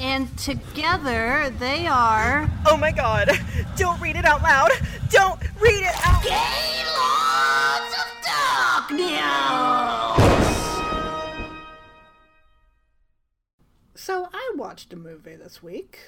[0.00, 2.48] And together they are.
[2.66, 3.30] Oh my god!
[3.76, 4.70] Don't read it out loud!
[5.10, 8.08] Don't read it out Gay Lords of
[8.88, 9.18] Darkness!
[13.94, 15.98] So I watched a movie this week.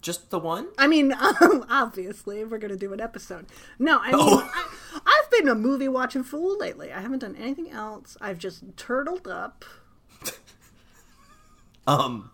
[0.00, 0.68] Just the one?
[0.78, 3.46] I mean, um, obviously, if we're going to do an episode.
[3.78, 4.50] No, I mean, Oh.
[4.52, 6.92] I, I've been a movie watching fool lately.
[6.92, 8.16] I haven't done anything else.
[8.20, 9.64] I've just turtled up.
[11.86, 12.30] Um.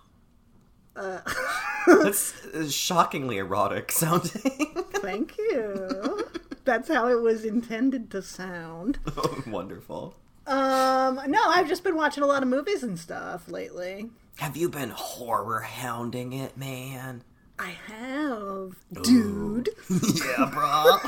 [1.86, 4.74] That's uh, shockingly erotic sounding.
[4.94, 6.26] Thank you.
[6.64, 8.98] That's how it was intended to sound.
[9.46, 10.14] Wonderful.
[10.46, 14.10] Um, no, I've just been watching a lot of movies and stuff lately.
[14.36, 17.22] Have you been horror hounding it, man?
[17.58, 19.68] I have, dude.
[19.90, 20.98] Yeah, bro.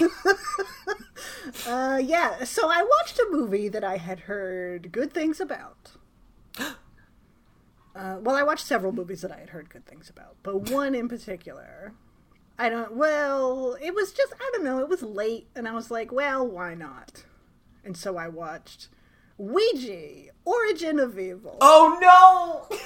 [1.67, 2.45] Uh, yeah.
[2.45, 5.93] So I watched a movie that I had heard good things about.
[7.95, 10.95] Uh, well, I watched several movies that I had heard good things about, but one
[10.95, 11.93] in particular,
[12.59, 12.95] I don't.
[12.97, 14.79] Well, it was just I don't know.
[14.79, 17.25] It was late, and I was like, well, why not?
[17.85, 18.89] And so I watched
[19.37, 22.79] Ouija: Origin of Evil, oh no!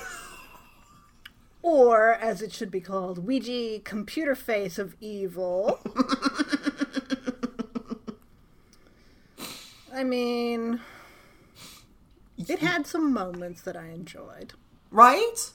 [1.63, 5.79] or as it should be called, Ouija: Computer Face of Evil.
[9.93, 10.81] I mean,
[12.37, 14.53] it had some moments that I enjoyed.
[14.91, 15.51] Right?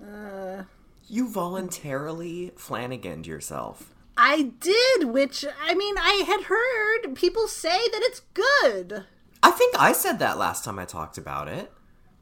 [0.00, 0.64] Uh,
[1.08, 3.92] You voluntarily Flanaganed yourself.
[4.16, 9.04] I did, which I mean, I had heard people say that it's good.
[9.42, 11.72] I think I said that last time I talked about it.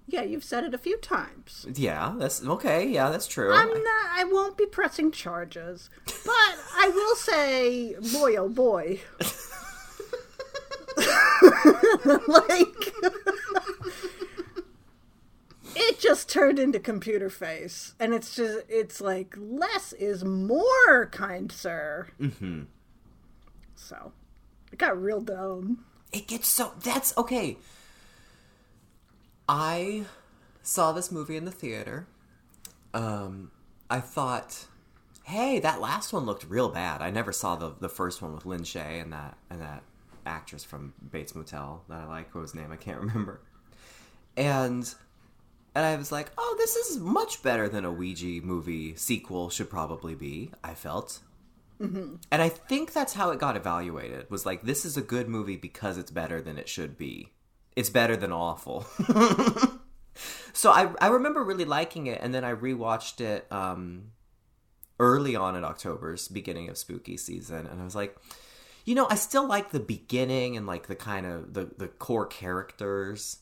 [0.07, 1.67] Yeah, you've said it a few times.
[1.75, 2.89] Yeah, that's okay.
[2.89, 3.53] Yeah, that's true.
[3.53, 4.07] I'm not.
[4.11, 9.01] I won't be pressing charges, but I will say, boy, oh boy,
[12.27, 12.93] like
[15.77, 21.51] it just turned into computer face, and it's just it's like less is more, kind
[21.51, 22.09] sir.
[22.21, 22.63] Mm-hmm.
[23.75, 24.13] So
[24.73, 25.85] it got real dumb.
[26.13, 27.57] It gets so that's okay.
[29.49, 30.05] I
[30.63, 32.07] saw this movie in the theater.
[32.95, 33.51] Um,
[33.89, 34.67] I thought,
[35.25, 37.03] hey, that last one looked real bad.
[37.03, 39.83] I never saw the the first one with Lin Shaye and that and that
[40.27, 43.41] actress from Bates Motel that I like, whose name I can't remember.
[44.37, 44.93] And
[45.75, 49.71] and I was like, oh, this is much better than a Ouija movie sequel should
[49.71, 50.51] probably be.
[50.65, 51.21] I felt.
[52.31, 54.31] And I think that's how it got evaluated.
[54.31, 57.29] Was like this is a good movie because it's better than it should be.
[57.77, 58.85] It's better than awful.
[60.53, 64.11] so I I remember really liking it, and then I rewatched it um,
[64.99, 68.17] early on in October's beginning of spooky season, and I was like,
[68.85, 72.27] you know, I still like the beginning and like the kind of the the core
[72.27, 73.39] characters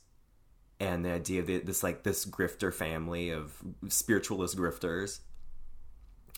[0.81, 3.53] and the idea of the, this like this grifter family of
[3.89, 5.21] spiritualist grifters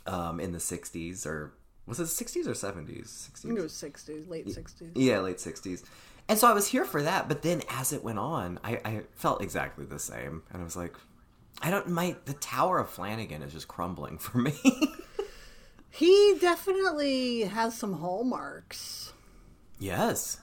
[0.06, 1.52] um, in the '60s or
[1.86, 3.28] was it the 60s or 70s?
[3.34, 3.62] I think it 60s.
[3.62, 4.90] was sixties, late sixties.
[4.94, 5.82] Yeah, late 60s.
[6.28, 9.02] And so I was here for that, but then as it went on, I, I
[9.16, 10.42] felt exactly the same.
[10.52, 10.94] And I was like,
[11.60, 14.54] I don't, my, the Tower of Flanagan is just crumbling for me.
[15.92, 19.12] He definitely has some hallmarks.
[19.80, 20.38] yes.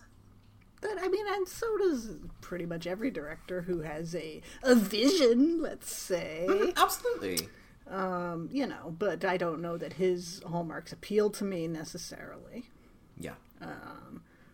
[0.82, 2.12] That I mean, and so does
[2.42, 5.62] pretty much every director who has a a vision.
[5.62, 7.48] Let's say, Absolutely.
[7.90, 8.96] um, you know.
[8.98, 12.70] But I don't know that his hallmarks appeal to me necessarily.
[13.18, 13.34] Yeah.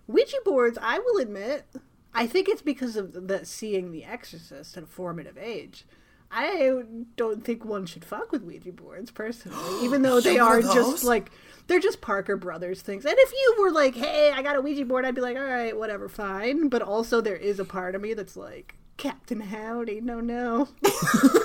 [0.07, 1.65] Ouija boards, I will admit,
[2.13, 5.85] I think it's because of the seeing The Exorcist at a formative age.
[6.29, 6.81] I
[7.15, 11.31] don't think one should fuck with Ouija boards personally, even though they are just like
[11.67, 13.05] they're just Parker Brothers things.
[13.05, 15.43] And if you were like, "Hey, I got a Ouija board," I'd be like, "All
[15.43, 20.01] right, whatever, fine." But also, there is a part of me that's like, "Captain Howdy,
[20.01, 20.69] no, no."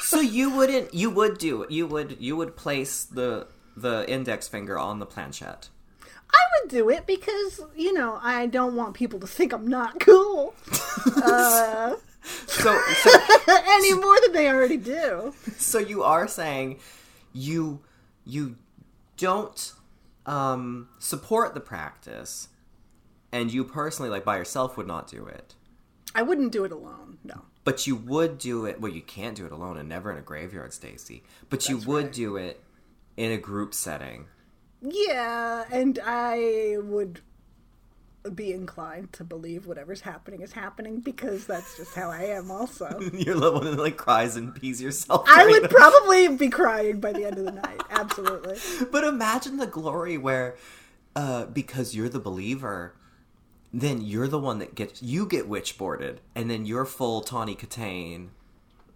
[0.00, 4.78] So you wouldn't, you would do, you would, you would place the, the index finger
[4.78, 5.70] on the planchette.
[6.30, 10.00] I would do it because you know I don't want people to think I'm not
[10.00, 10.54] cool
[11.16, 11.94] uh,
[12.46, 13.10] So, so,
[13.48, 15.34] any more than they already do.
[15.56, 16.78] so you are saying
[17.32, 17.80] you,
[18.24, 18.56] you
[19.16, 19.72] don't,
[20.26, 22.48] um, support the practice
[23.32, 25.54] and you personally, like by yourself, would not do it.
[26.14, 27.18] I wouldn't do it alone.
[27.24, 27.42] No.
[27.64, 28.80] But you would do it.
[28.80, 31.22] Well, you can't do it alone, and never in a graveyard, Stacie.
[31.48, 32.12] But you would right.
[32.12, 32.62] do it
[33.16, 34.26] in a group setting.
[34.82, 37.20] Yeah, and I would
[38.30, 42.50] be inclined to believe whatever's happening is happening because that's just how I am.
[42.50, 45.24] Also, You're the one that like cries and pees yourself.
[45.28, 47.80] I would probably be crying by the end of the night.
[47.90, 48.58] Absolutely.
[48.90, 50.56] But imagine the glory where,
[51.16, 52.94] uh, because you're the believer,
[53.72, 58.28] then you're the one that gets you get witchboarded, and then you're full Tawny Kitaen,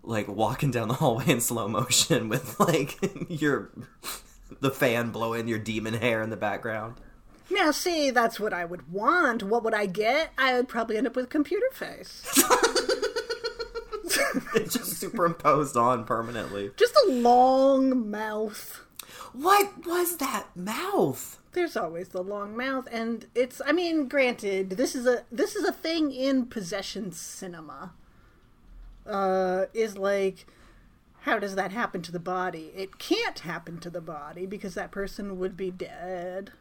[0.03, 3.73] like walking down the hallway in slow motion with like your
[4.61, 7.01] the fan blowing your demon hair in the background.
[7.51, 9.43] Now, see, that's what I would want.
[9.43, 10.33] What would I get?
[10.37, 12.25] I would probably end up with a computer face.
[14.55, 16.71] It's just superimposed on permanently.
[16.77, 18.83] Just a long mouth.
[19.33, 21.41] What was that mouth?
[21.53, 23.61] There's always the long mouth, and it's.
[23.65, 27.93] I mean, granted, this is a this is a thing in possession cinema.
[29.07, 30.47] Uh, is like,
[31.21, 32.73] how does that happen to the body?
[32.75, 36.53] It can't happen to the body because that person would be dead.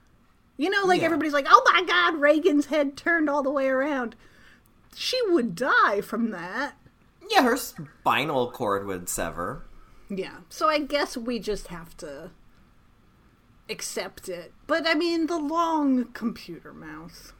[0.58, 1.06] You know, like Yeah.
[1.08, 4.16] everybody's like, "Oh my God, Regan's head turned all the way around."
[4.96, 6.76] She would die from that.
[7.30, 9.66] Yeah, her spinal cord would sever.
[10.10, 10.38] Yeah.
[10.50, 12.32] So I guess we just have to
[13.70, 14.54] accept it.
[14.68, 17.34] But I mean, the long computer mouse.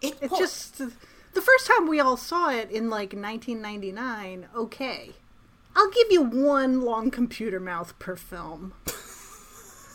[0.00, 4.48] It, It just the first time we all saw it in like 1999.
[4.54, 5.12] Okay,
[5.74, 8.74] I'll give you one long computer mouth per film.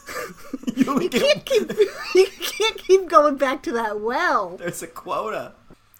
[0.76, 1.72] you You can't keep
[2.16, 4.58] you can't keep going back to that well.
[4.58, 5.54] There's a quota.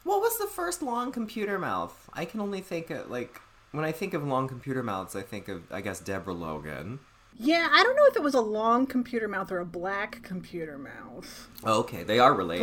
[0.04, 2.10] What was the first long computer mouth?
[2.14, 5.48] I can only think of like when I think of long computer mouths, I think
[5.50, 7.00] of I guess Deborah Logan.
[7.40, 10.76] Yeah, I don't know if it was a long computer mouth or a black computer
[10.80, 12.62] mouth, Oh, okay, they are related.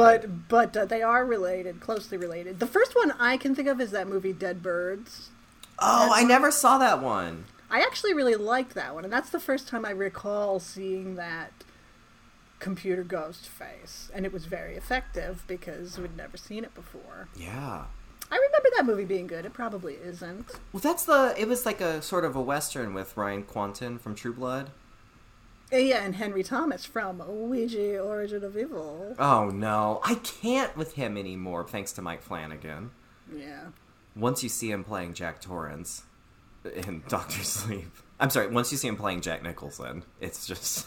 [0.48, 2.58] but but uh, they are related, closely related.
[2.58, 5.30] The first one I can think of is that movie Dead Birds.
[5.78, 7.44] oh, I never saw that one.
[7.74, 11.50] I actually really liked that one, and that's the first time I recall seeing that
[12.60, 17.26] computer ghost face, and it was very effective because we'd never seen it before.
[17.34, 17.86] Yeah.
[18.30, 19.44] I remember that movie being good.
[19.44, 20.52] It probably isn't.
[20.72, 21.34] Well, that's the.
[21.36, 24.70] It was like a sort of a western with Ryan Kwanten from True Blood.
[25.72, 29.16] Uh, Yeah, and Henry Thomas from Ouija Origin of Evil.
[29.18, 31.66] Oh no, I can't with him anymore.
[31.66, 32.92] Thanks to Mike Flanagan.
[33.34, 33.70] Yeah.
[34.14, 36.04] Once you see him playing Jack Torrance
[36.64, 37.90] in Doctor Sleep,
[38.20, 38.48] I'm sorry.
[38.48, 40.86] Once you see him playing Jack Nicholson, it's just.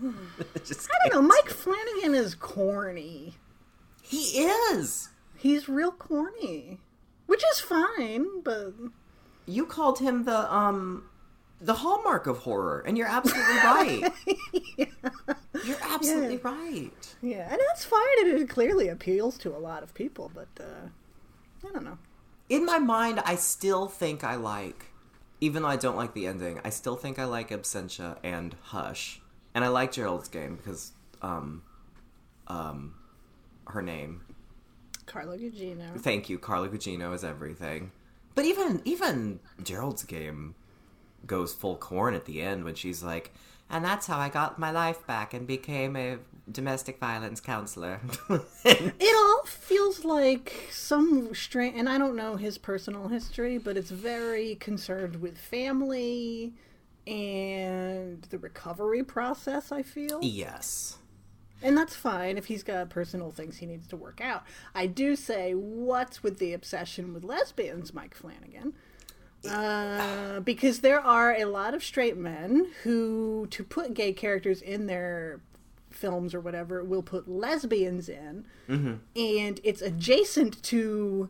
[0.02, 1.28] it just I don't know.
[1.28, 3.34] Mike Flanagan is corny.
[4.02, 5.08] He is.
[5.36, 6.80] He's real corny,
[7.26, 8.72] which is fine, but
[9.46, 11.04] You called him the um
[11.60, 14.12] the hallmark of horror, and you're absolutely right.
[15.64, 17.14] You're absolutely right.
[17.22, 18.00] yeah, and that's fine.
[18.20, 20.88] And it clearly appeals to a lot of people, but uh,
[21.68, 21.98] I don't know.
[22.48, 24.86] In my mind, I still think I like,
[25.40, 29.20] even though I don't like the ending, I still think I like Absentia and Hush,
[29.54, 30.92] and I like Gerald's game because
[31.22, 31.62] um
[32.48, 32.94] um
[33.68, 34.22] her name.
[35.06, 35.98] Carla Gugino.
[36.00, 37.90] Thank you, Carla Gugino is everything.
[38.34, 40.54] But even even Gerald's game
[41.26, 43.32] goes full corn at the end when she's like,
[43.70, 46.18] and that's how I got my life back and became a
[46.50, 48.00] domestic violence counselor.
[48.64, 53.90] It all feels like some strange, and I don't know his personal history, but it's
[53.90, 56.52] very concerned with family
[57.06, 59.72] and the recovery process.
[59.72, 60.98] I feel, yes.
[61.62, 64.44] and that's fine if he's got personal things he needs to work out.
[64.74, 68.74] I do say, what's with the obsession with lesbians, Mike Flanagan?
[69.48, 74.86] Uh, because there are a lot of straight men who, to put gay characters in
[74.86, 75.40] their
[75.94, 81.28] films or whatever, will put lesbians in, and it's adjacent to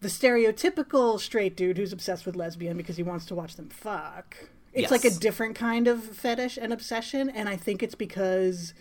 [0.00, 4.36] the stereotypical straight dude who's obsessed with lesbian because he wants to watch them fuck.
[4.72, 8.74] It's like a different kind of fetish and obsession, and I think it's because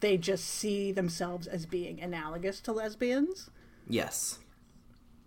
[0.00, 3.50] they just see themselves as being analogous to lesbians
[3.88, 4.38] Yes.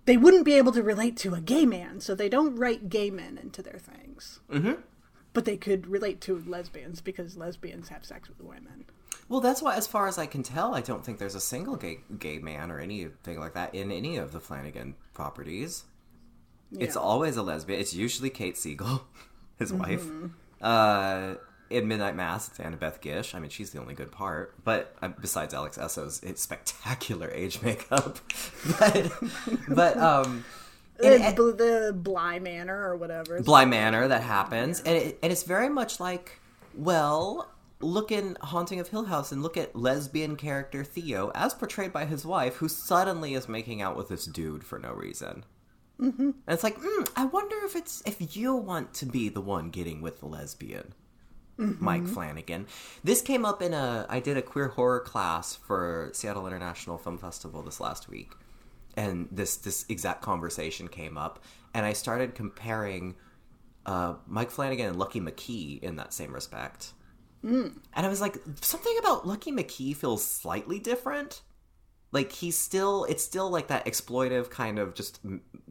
[0.06, 3.10] they wouldn't be able to relate to a gay man, so they don't write gay
[3.10, 4.40] men into their things.
[4.52, 4.82] Mm-hmm.
[5.34, 8.86] But they could relate to lesbians because lesbians have sex with women.
[9.28, 11.76] Well, that's why, as far as I can tell, I don't think there's a single
[11.76, 15.84] gay gay man or anything like that in any of the Flanagan properties.
[16.78, 17.80] It's always a lesbian.
[17.80, 19.04] It's usually Kate Siegel,
[19.60, 20.06] his wife.
[20.62, 21.36] Uh,
[21.70, 23.34] in Midnight Mass, it's Annabeth Gish.
[23.34, 24.54] I mean, she's the only good part.
[24.64, 28.20] But um, besides Alex Essoe's, it's spectacular age makeup.
[28.80, 29.12] but,
[29.70, 30.46] but um,
[31.04, 33.42] and- bl- the Bly Manor or whatever.
[33.42, 36.40] Bly Manor that happens, and it, and it's very much like,
[36.76, 41.94] well, look in Haunting of Hill House and look at lesbian character Theo as portrayed
[41.94, 45.44] by his wife, who suddenly is making out with this dude for no reason.
[46.00, 46.22] Mm-hmm.
[46.24, 49.70] And it's like, mm, I wonder if it's if you want to be the one
[49.70, 50.94] getting with the lesbian.
[51.58, 52.68] Mike Flanagan.
[53.04, 57.18] This came up in a I did a queer horror class for Seattle International Film
[57.18, 58.34] Festival this last week.
[58.98, 63.16] And this this exact conversation came up and I started comparing
[63.86, 66.94] uh, Mike Flanagan and Lucky McKee in that same respect.
[67.46, 67.78] Mm.
[67.94, 71.42] And I was like, something about Lucky McKee feels slightly different.
[72.12, 75.20] Like he's still, it's still like that exploitive kind of just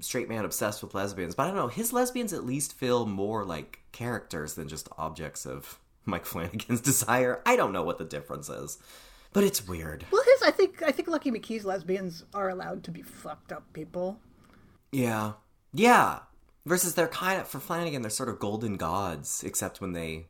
[0.01, 1.35] straight man obsessed with lesbians.
[1.35, 5.47] But I don't know, his lesbians at least feel more like characters than just objects
[5.47, 7.43] of Mike Flanagan's desire.
[7.45, 8.79] I don't know what the difference is,
[9.33, 10.05] but it's weird.
[10.13, 13.73] Well, his I think I think Lucky McKee's lesbians are allowed to be fucked up
[13.73, 14.21] people.
[14.93, 15.33] Yeah,
[15.73, 16.21] yeah.
[16.67, 20.29] Versus they're kind of for Flanagan, they're sort of golden gods, except when they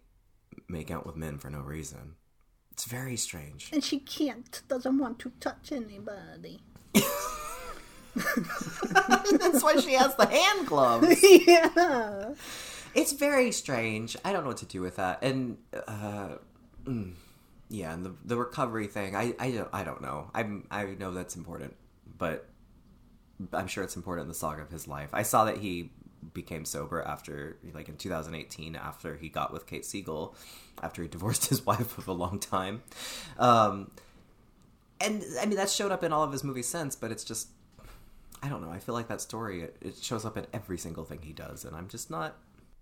[0.74, 2.16] make out with men for no reason.
[2.72, 3.70] It's very strange.
[3.72, 6.60] And she can't, doesn't want to touch anybody.
[8.14, 11.22] That's why she has the hand gloves.
[11.46, 12.34] yeah.
[12.94, 14.16] It's very strange.
[14.24, 15.22] I don't know what to do with that.
[15.22, 16.36] And uh,
[16.84, 17.12] mm,
[17.68, 19.16] yeah, and the the recovery thing.
[19.16, 20.30] I I don't I don't know.
[20.32, 21.74] I'm I know that's important,
[22.18, 22.48] but
[23.52, 25.10] I'm sure it's important in the saga of his life.
[25.12, 25.90] I saw that he
[26.32, 30.34] became sober after like in 2018 after he got with Kate Siegel
[30.82, 32.82] after he divorced his wife of a long time.
[33.38, 33.90] Um,
[35.00, 37.48] and I mean that showed up in all of his movies since, but it's just
[38.42, 38.70] I don't know.
[38.70, 41.64] I feel like that story it, it shows up in every single thing he does,
[41.64, 42.36] and I'm just not.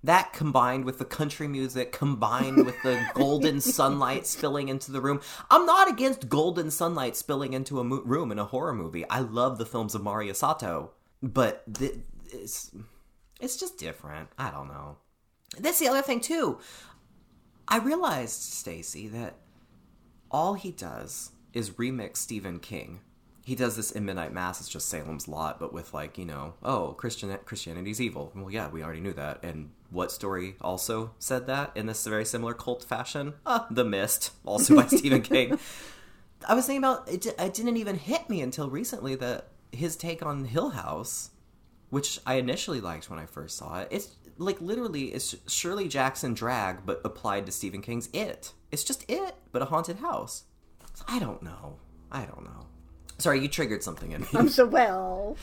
[0.04, 5.20] That combined with the country music, combined with the golden sunlight spilling into the room.
[5.48, 9.08] I'm not against golden sunlight spilling into a mo- room in a horror movie.
[9.08, 10.90] I love the films of Mario Sato,
[11.22, 12.00] but th-
[13.42, 14.28] it's just different.
[14.38, 14.96] I don't know.
[15.58, 16.58] That's the other thing too.
[17.68, 19.34] I realized, Stacie, that
[20.30, 23.00] all he does is remix Stephen King.
[23.44, 24.60] He does this in Midnight Mass.
[24.60, 28.32] It's just Salem's Lot, but with like you know, oh, Christian Christianity's evil.
[28.34, 29.42] Well, yeah, we already knew that.
[29.42, 33.34] And what story also said that in this very similar cult fashion?
[33.44, 35.58] Ah, The Mist, also by Stephen King.
[36.48, 37.26] I was thinking about it.
[37.26, 41.30] It didn't even hit me until recently that his take on Hill House,
[41.92, 46.32] which I initially liked when I first saw it, it's like literally it's Shirley Jackson
[46.32, 48.54] drag, but applied to Stephen King's It.
[48.70, 50.44] It's just It, but a haunted house.
[50.94, 51.76] So I don't know.
[52.10, 52.66] I don't know.
[53.18, 54.28] Sorry, you triggered something in me.
[54.34, 55.36] I'm so well.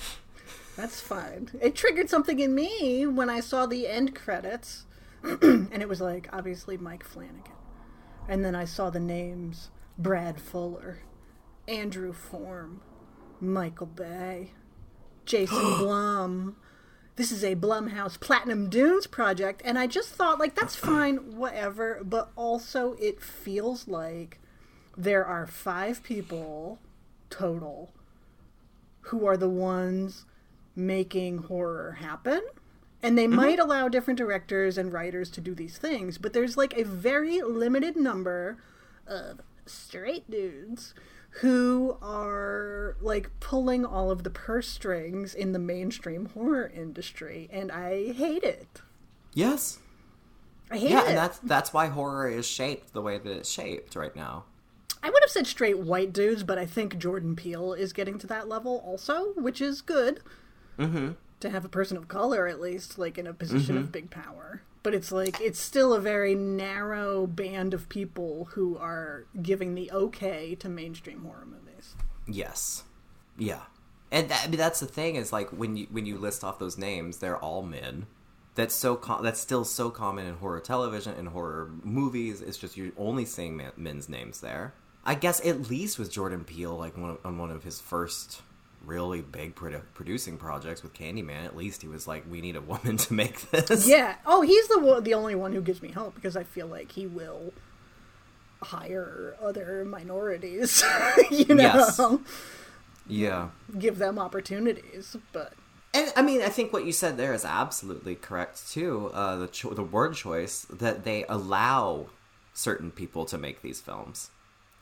[0.76, 1.52] That's fine.
[1.62, 4.88] It triggered something in me when I saw the end credits,
[5.24, 7.54] and it was like obviously Mike Flanagan,
[8.28, 10.98] and then I saw the names Brad Fuller,
[11.68, 12.82] Andrew Form,
[13.40, 14.54] Michael Bay,
[15.30, 16.58] Jason Blum.
[17.16, 22.02] This is a Blumhouse Platinum Dunes project, and I just thought like that's fine, whatever.
[22.04, 24.40] But also, it feels like
[24.98, 26.80] there are five people
[27.30, 27.92] total
[29.02, 30.26] who are the ones
[30.76, 32.42] making horror happen.
[33.02, 33.36] And they mm-hmm.
[33.36, 37.42] might allow different directors and writers to do these things, but there's like a very
[37.42, 38.58] limited number
[39.08, 40.94] of straight dudes
[41.42, 47.72] who are like pulling all of the purse strings in the mainstream horror industry, and
[47.72, 48.82] I hate it.
[49.34, 49.80] yes.
[50.72, 51.08] I hate Yeah, it.
[51.10, 54.46] and that's that's why horror is shaped the way that it's shaped right now.
[55.02, 58.28] I would have said straight white dudes, but I think Jordan Peele is getting to
[58.28, 60.20] that level also, which is good.
[60.78, 61.14] Mm-hmm.
[61.40, 64.62] To have a person of color, at least, like in a position of big power.
[64.90, 69.92] But it's like, it's still a very narrow band of people who are giving the
[69.92, 71.94] okay to mainstream horror movies.
[72.28, 72.86] Yes.
[73.38, 73.62] Yeah.
[74.12, 76.58] And that, I mean, that's the thing is like when you when you list off
[76.58, 78.08] those names, they're all men.
[78.56, 82.42] That's so com- that's still so common in horror television and horror movies.
[82.42, 84.74] It's just you're only seeing men's names there.
[85.06, 88.42] I guess at least with Jordan Peele, like one on one of his first
[88.90, 92.62] really big produ- producing projects with Candyman, at least he was like, "We need a
[92.62, 94.16] woman to make this." Yeah.
[94.26, 96.92] Oh, he's the one, the only one who gives me hope because I feel like
[96.92, 97.54] he will
[98.62, 100.84] hire other minorities,
[101.32, 102.02] you know, Yes.
[103.08, 103.50] Yeah.
[103.78, 105.16] give them opportunities.
[105.32, 105.54] But
[105.94, 109.12] And I mean, I think what you said there is absolutely correct too.
[109.14, 112.08] Uh, the cho- the word choice that they allow
[112.54, 114.30] certain people to make these films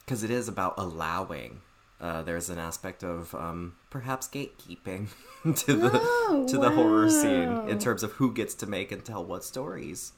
[0.04, 1.60] because it is about allowing.
[2.00, 5.08] Uh, there's an aspect of um, perhaps gatekeeping
[5.56, 5.90] to the
[6.30, 9.44] Oh, to the horror scene in terms of who gets to make and tell what
[9.44, 10.12] stories.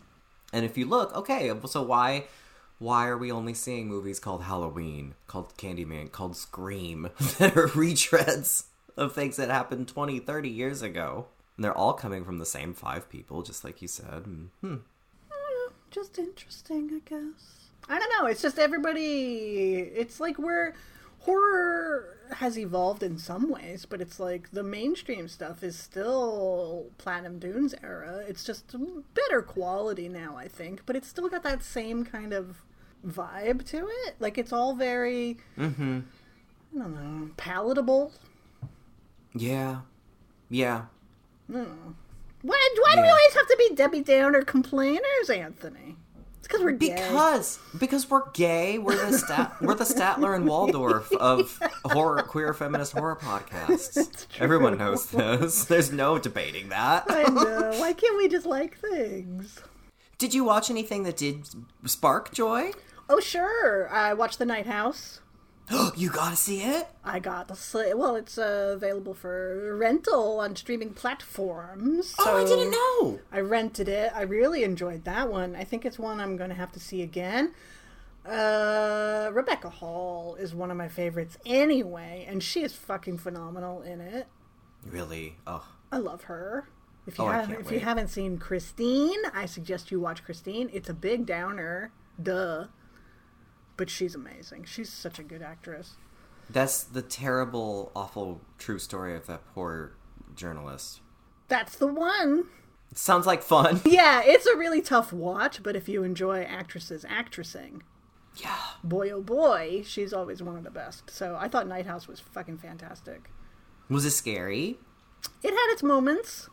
[0.52, 2.25] And if you look, okay, so why
[2.80, 8.64] why are we only seeing movies called Halloween, called Candyman, called Scream that are retreads
[8.96, 11.26] of things that happened 20, 30 years ago?
[11.56, 14.25] And they're all coming from the same five people, just like you said.
[14.25, 14.76] And, hmm.
[15.90, 17.68] just interesting, I guess.
[17.88, 18.26] I don't know.
[18.26, 19.75] It's just everybody.
[19.94, 20.72] It's like we're
[21.20, 27.38] horror has evolved in some ways, but it's like the mainstream stuff is still Platinum
[27.38, 28.22] Dunes era.
[28.28, 28.74] It's just
[29.14, 32.62] better quality now, I think, but it's still got that same kind of
[33.06, 34.14] vibe to it.
[34.20, 36.00] Like it's all very, Mm-hmm.
[36.74, 38.12] I don't know, palatable.
[39.34, 39.80] Yeah.
[40.48, 40.82] Yeah.
[41.48, 41.64] Why,
[42.42, 45.96] why do we always have to be Debbie Downer complainers, Anthony?
[46.40, 46.94] It's because we're gay.
[46.94, 52.54] Because because we're gay, we're the stat we're the Statler and Waldorf of horror queer
[52.54, 54.26] feminist horror podcasts.
[54.38, 55.64] Everyone knows this.
[55.66, 57.04] There's no debating that.
[57.11, 57.73] I know.
[57.78, 59.61] Why can't we just like things?
[60.16, 61.47] Did you watch anything that did
[61.85, 62.73] spark joy?
[63.11, 63.90] Oh, sure.
[63.90, 65.20] I watched The Night House.
[65.96, 66.88] you gotta see it.
[67.04, 68.16] I got the sl- well.
[68.16, 72.14] It's uh, available for rental on streaming platforms.
[72.18, 73.20] oh, I didn't know.
[73.32, 74.12] I rented it.
[74.14, 75.54] I really enjoyed that one.
[75.54, 77.54] I think it's one I'm to have to see again.
[78.26, 84.00] Uh, Rebecca Hall is one of my favorites anyway, and she is fucking phenomenal in
[84.00, 84.26] it.
[84.86, 85.36] Really?
[85.46, 86.68] Oh, I love her.
[87.06, 90.68] If you Oh, haven't, can't if you haven't seen Christine, I suggest you watch Christine.
[90.72, 92.66] It's a big downer, duh,
[93.80, 94.64] but she's amazing.
[94.64, 95.94] She's such a good actress.
[96.50, 99.92] that's the terrible, awful, true story of that poor
[100.37, 101.00] journalist.
[101.49, 102.44] That's the one.
[102.94, 103.80] Sounds like fun.
[103.87, 107.80] Yeah, it's a really tough watch, but if you enjoy actresses actressing,
[108.37, 108.58] Yeah.
[108.84, 111.08] boy oh boy, she's always one of the best.
[111.08, 113.30] So I thought Night House was fucking fantastic.
[113.88, 114.78] Was it scary?
[115.42, 116.50] It had its moments.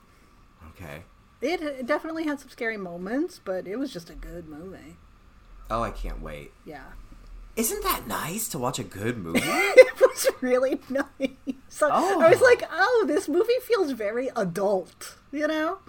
[0.70, 1.04] Okay.
[1.42, 4.96] It it definitely had some scary moments, but it was just a good movie.
[5.70, 6.52] Oh, I can't wait.
[6.66, 6.86] Yeah.
[7.58, 9.42] Isn't that nice to watch a good movie?
[9.44, 11.32] it was really nice.
[11.70, 12.22] So Oh.
[12.22, 15.80] I was like, oh, this movie feels very adult, you know?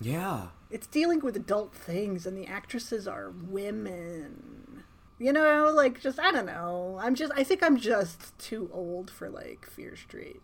[0.00, 0.48] yeah.
[0.70, 4.82] It's dealing with adult things, and the actresses are women.
[5.20, 6.98] You know, like, just, I don't know.
[7.00, 10.42] I'm just, I think I'm just too old for, like, Fear Street.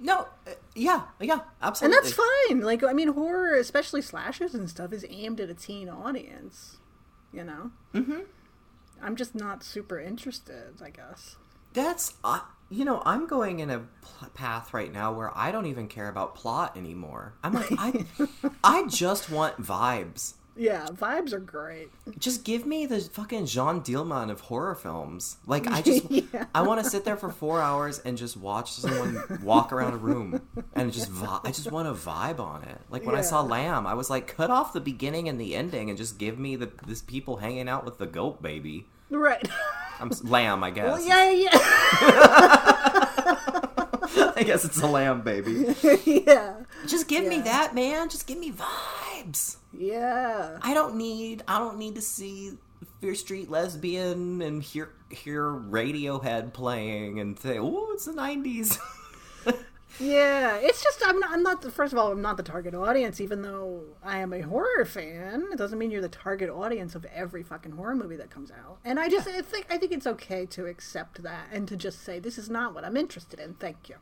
[0.00, 0.26] No.
[0.48, 1.02] uh, yeah.
[1.20, 1.40] Yeah.
[1.62, 1.96] Absolutely.
[1.96, 2.14] And that's
[2.48, 2.60] fine.
[2.62, 6.78] Like, I mean, horror, especially slashers and stuff, is aimed at a teen audience,
[7.32, 7.70] you know?
[7.94, 8.20] Mm-hmm.
[9.02, 11.36] I'm just not super interested, I guess.
[11.74, 15.66] That's uh, you know I'm going in a pl- path right now where I don't
[15.66, 17.34] even care about plot anymore.
[17.42, 18.06] I'm like I
[18.64, 20.34] I just want vibes.
[20.58, 21.88] Yeah, vibes are great.
[22.18, 25.36] Just give me the fucking Jeanne Dielman of horror films.
[25.46, 26.46] Like I just Yeah.
[26.54, 29.98] I want to sit there for 4 hours and just watch someone walk around a
[29.98, 30.42] room
[30.74, 32.80] and just vi- I just want a vibe on it.
[32.90, 35.88] Like when I saw Lamb, I was like cut off the beginning and the ending
[35.90, 38.86] and just give me the this people hanging out with the goat baby.
[39.10, 39.48] Right.
[40.00, 40.86] I'm lamb, I guess.
[40.86, 41.50] Well, yeah, yeah.
[44.36, 45.74] I guess it's a lamb baby.
[46.04, 46.54] yeah.
[46.86, 48.08] Just give me that, man.
[48.08, 49.56] Just give me vibes.
[49.72, 50.58] Yeah.
[50.62, 52.52] I don't need I don't need to see
[53.00, 58.78] Fear Street lesbian and hear hear Radiohead playing and say, "Oh, it's the 90s."
[60.00, 60.58] Yeah.
[60.60, 63.20] It's just I'm not I'm not the first of all, I'm not the target audience,
[63.20, 65.48] even though I am a horror fan.
[65.50, 68.78] It doesn't mean you're the target audience of every fucking horror movie that comes out.
[68.84, 72.04] And I just I think I think it's okay to accept that and to just
[72.04, 73.54] say this is not what I'm interested in.
[73.54, 73.96] Thank you.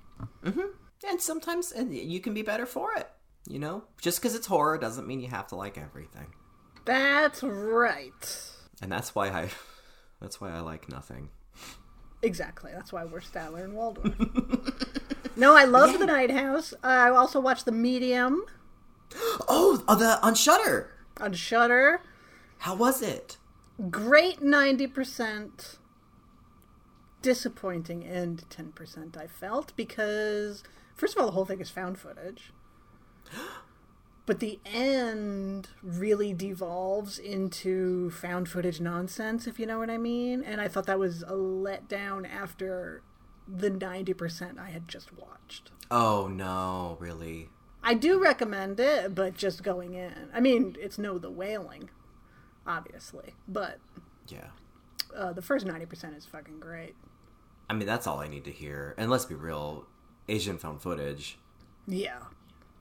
[0.44, 0.66] Mm-hmm.
[1.06, 3.08] And sometimes and you can be better for it,
[3.48, 3.84] you know?
[4.00, 6.34] Just cuz it's horror doesn't mean you have to like everything.
[6.84, 8.50] That's right.
[8.80, 9.50] And that's why I
[10.20, 11.30] that's why I like nothing.
[12.22, 12.72] Exactly.
[12.72, 14.14] That's why we're Statler and Waldorf.
[15.36, 16.72] no, I love The Night House.
[16.82, 18.42] I also watched The Medium
[19.48, 20.92] Oh, oh the on Shudder.
[21.20, 22.00] on Shudder.
[22.58, 23.36] How was it?
[23.90, 25.76] Great 90%.
[27.22, 30.62] Disappointing end 10%, I felt, because,
[30.96, 32.52] first of all, the whole thing is found footage.
[34.26, 40.42] But the end really devolves into found footage nonsense, if you know what I mean.
[40.42, 43.02] And I thought that was a letdown after
[43.46, 45.70] the 90% I had just watched.
[45.92, 47.50] Oh no, really.
[47.84, 50.28] I do recommend it, but just going in.
[50.34, 51.88] I mean, it's no the wailing,
[52.66, 53.78] obviously, but
[54.26, 54.48] Yeah.
[55.14, 56.96] uh, the first 90% is fucking great.
[57.70, 58.92] I mean, that's all I need to hear.
[58.98, 59.86] And let's be real,
[60.28, 61.38] Asian found footage.
[61.86, 62.18] Yeah.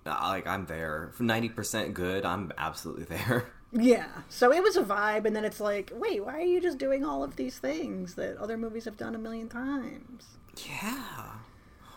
[0.06, 1.12] uh, Like I'm there.
[1.20, 2.26] Ninety percent good.
[2.26, 3.46] I'm absolutely there.
[3.72, 4.08] Yeah.
[4.30, 7.04] So it was a vibe, and then it's like, wait, why are you just doing
[7.04, 10.38] all of these things that other movies have done a million times?
[10.66, 11.32] Yeah.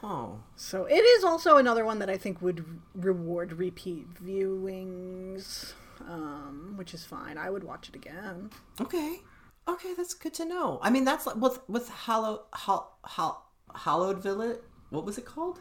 [0.02, 0.40] Oh.
[0.56, 5.72] So it is also another one that I think would reward repeat viewings,
[6.08, 7.36] um, which is fine.
[7.38, 8.50] I would watch it again.
[8.80, 9.20] Okay.
[9.66, 10.78] Okay, that's good to know.
[10.82, 14.58] I mean, that's like with with Hollow Hol, Hol, Hollowed Village.
[14.90, 15.60] What was it called?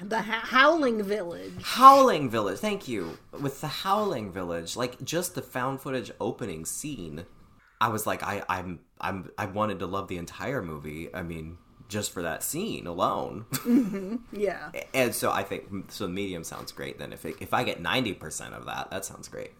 [0.00, 1.52] The Ho- Howling Village.
[1.62, 2.58] Howling Village.
[2.58, 3.18] Thank you.
[3.38, 7.26] With the Howling Village, like just the found footage opening scene,
[7.80, 11.14] I was like, I I'm I'm I wanted to love the entire movie.
[11.14, 13.44] I mean, just for that scene alone.
[13.52, 14.16] Mm-hmm.
[14.32, 14.70] Yeah.
[14.94, 16.08] and so I think so.
[16.08, 16.98] Medium sounds great.
[16.98, 19.52] Then if it, if I get ninety percent of that, that sounds great.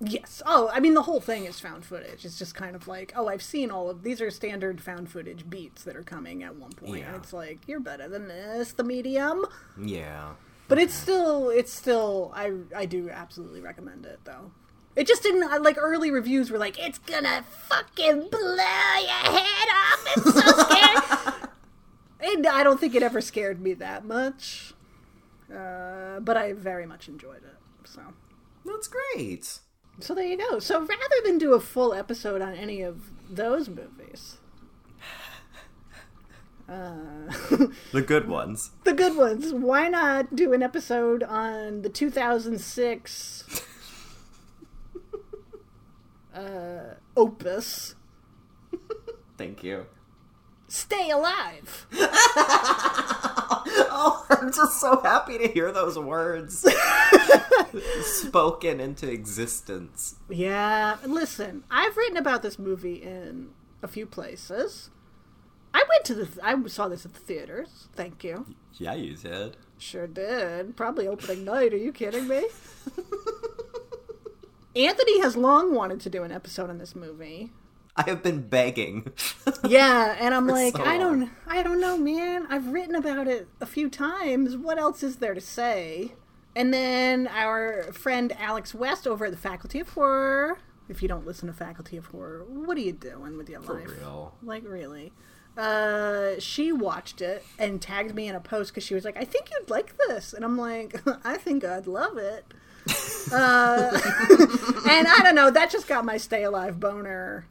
[0.00, 0.42] Yes.
[0.46, 2.24] Oh, I mean, the whole thing is found footage.
[2.24, 5.50] It's just kind of like, oh, I've seen all of these are standard found footage
[5.50, 7.00] beats that are coming at one point.
[7.00, 7.16] Yeah.
[7.16, 9.44] It's like, you're better than this, the medium.
[9.80, 10.34] Yeah.
[10.68, 14.52] But it's still, it's still, I, I do absolutely recommend it though.
[14.94, 20.06] It just didn't like early reviews were like, it's gonna fucking blow your head off.
[20.16, 20.40] It's so
[22.20, 22.32] scary.
[22.34, 24.74] and I don't think it ever scared me that much.
[25.52, 27.56] Uh, but I very much enjoyed it.
[27.84, 28.00] So.
[28.64, 29.60] That's great.
[30.00, 30.58] So there you go.
[30.60, 34.36] So rather than do a full episode on any of those movies,
[36.68, 37.32] uh,
[37.92, 38.70] The good ones.
[38.84, 43.64] the good ones, why not do an episode on the 2006
[46.34, 47.94] uh, opus
[49.36, 49.86] Thank you.
[50.66, 51.86] Stay Alive?
[54.00, 56.64] Oh, I'm just so happy to hear those words
[58.02, 60.14] spoken into existence.
[60.28, 63.50] Yeah, listen, I've written about this movie in
[63.82, 64.90] a few places.
[65.74, 67.88] I went to the, I saw this at the theaters.
[67.94, 68.46] Thank you.
[68.74, 69.56] Yeah, you did.
[69.78, 70.76] Sure did.
[70.76, 71.72] Probably opening night.
[71.72, 72.44] Are you kidding me?
[74.76, 77.52] Anthony has long wanted to do an episode on this movie.
[77.98, 79.12] I have been begging.
[79.66, 81.30] Yeah, and I'm like, so I don't.
[81.46, 82.46] I don't know, man.
[82.48, 84.56] I've written about it a few times.
[84.56, 86.12] What else is there to say?
[86.54, 90.58] And then our friend Alex West over at the Faculty of Horror.
[90.88, 93.88] If you don't listen to Faculty of Horror, what are you doing with your life?
[93.98, 94.34] real.
[94.42, 95.12] Like really?
[95.56, 99.24] Uh, she watched it and tagged me in a post because she was like, "I
[99.24, 102.44] think you'd like this," and I'm like, "I think I'd love it."
[103.32, 103.90] uh,
[104.88, 105.50] and I don't know.
[105.50, 107.46] That just got my stay alive boner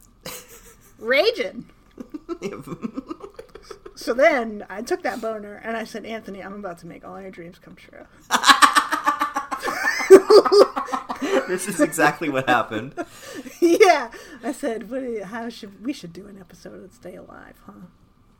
[0.98, 1.70] raging.
[3.98, 7.20] So then I took that boner and I said, Anthony, I'm about to make all
[7.20, 8.06] your dreams come true.
[11.48, 12.94] this is exactly what happened.
[13.60, 14.12] yeah.
[14.44, 17.72] I said, what you, how should we should do an episode of Stay Alive, huh?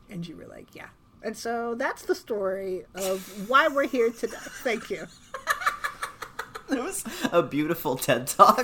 [0.09, 0.87] And you were like, yeah.
[1.23, 4.37] And so that's the story of why we're here today.
[4.63, 5.07] Thank you.
[6.69, 8.63] It was a beautiful TED talk.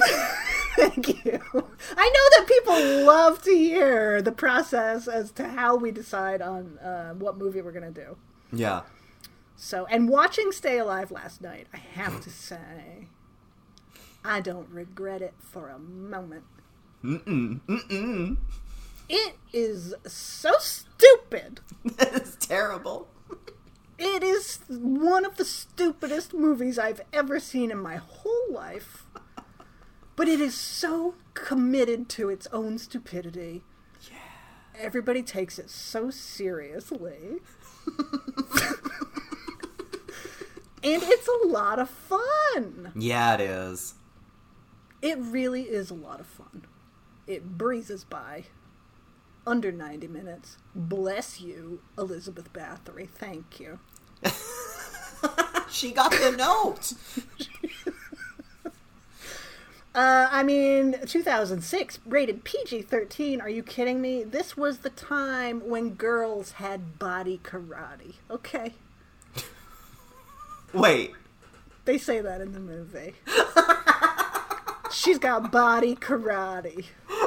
[0.76, 1.40] Thank you.
[1.54, 6.78] I know that people love to hear the process as to how we decide on
[6.80, 8.18] uh, what movie we're going to do.
[8.52, 8.82] yeah.
[9.58, 13.08] So, and watching Stay Alive last night, I have to say,
[14.24, 16.44] I don't regret it for a moment.
[17.02, 17.62] Mm-mm.
[17.62, 18.38] Mm-mm.
[19.08, 21.62] It is so stupid.
[21.86, 23.08] it's terrible.
[23.98, 29.06] It is one of the stupidest movies I've ever seen in my whole life.
[30.16, 33.64] But it is so committed to its own stupidity.
[34.10, 34.18] Yeah.
[34.80, 37.42] Everybody takes it so seriously.
[40.84, 42.94] and it's a lot of fun.
[42.96, 43.96] Yeah, it is.
[45.02, 46.66] It really is a lot of fun.
[47.28, 48.46] It breezes by.
[49.46, 50.58] Under 90 minutes.
[50.74, 53.08] Bless you, Elizabeth Bathory.
[53.08, 53.80] Thank you.
[55.76, 56.94] She got the note.
[59.96, 63.40] Uh, I mean, 2006, rated PG 13.
[63.40, 64.26] Are you kidding me?
[64.26, 68.16] This was the time when girls had body karate.
[68.30, 68.74] Okay.
[70.74, 71.14] Wait.
[71.86, 73.14] They say that in the movie.
[74.92, 76.86] She's got body karate.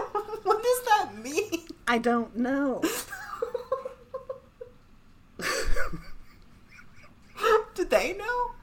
[0.45, 1.67] What does that mean?
[1.87, 2.83] I don't know.
[7.75, 8.55] Did they know?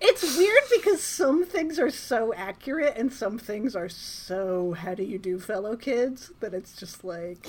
[0.00, 5.02] It's weird because some things are so accurate and some things are so how do
[5.02, 7.44] you do fellow kids that it's just like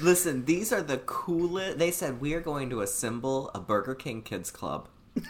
[0.00, 1.78] Listen, these are the coolest.
[1.78, 4.88] They said we are going to assemble a Burger King Kids Club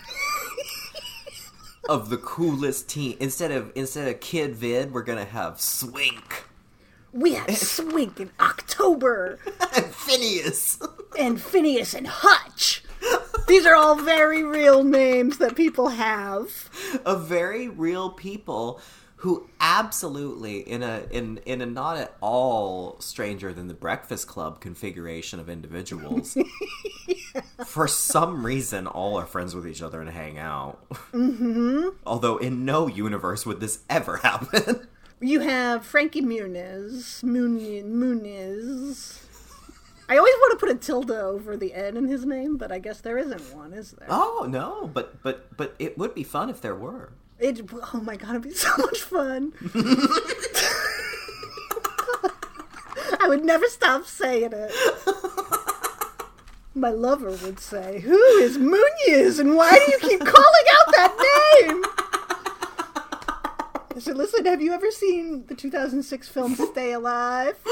[1.89, 3.17] of the coolest team.
[3.19, 6.45] Instead of instead of Kid Vid, we're gonna have Swink
[7.13, 9.39] we had Swink in October
[9.77, 10.79] and Phineas.
[11.19, 12.83] and Phineas and Hutch.
[13.49, 16.71] These are all very real names that people have.
[17.05, 18.81] of very real people
[19.21, 24.61] who absolutely in a in in a not at all stranger than the breakfast club
[24.61, 26.39] configuration of individuals
[27.67, 30.79] for some reason all are friends with each other and hang out
[31.13, 31.89] mm-hmm.
[32.07, 34.87] although in no universe would this ever happen
[35.21, 39.19] You have Frankie Muniz, Muniz, Muniz.
[40.09, 42.79] I always want to put a tilde over the N in his name, but I
[42.79, 44.09] guess there isn't one, is there?
[44.11, 47.61] oh no but but but it would be fun if there were It,
[47.95, 49.53] oh my god, it'd be so much fun.
[53.23, 54.73] I would never stop saying it.
[56.75, 61.61] My lover would say, Who is Muniz, and why do you keep calling out that
[61.67, 61.85] name?
[63.97, 67.57] I said, Listen, have you ever seen the 2006 film Stay Alive?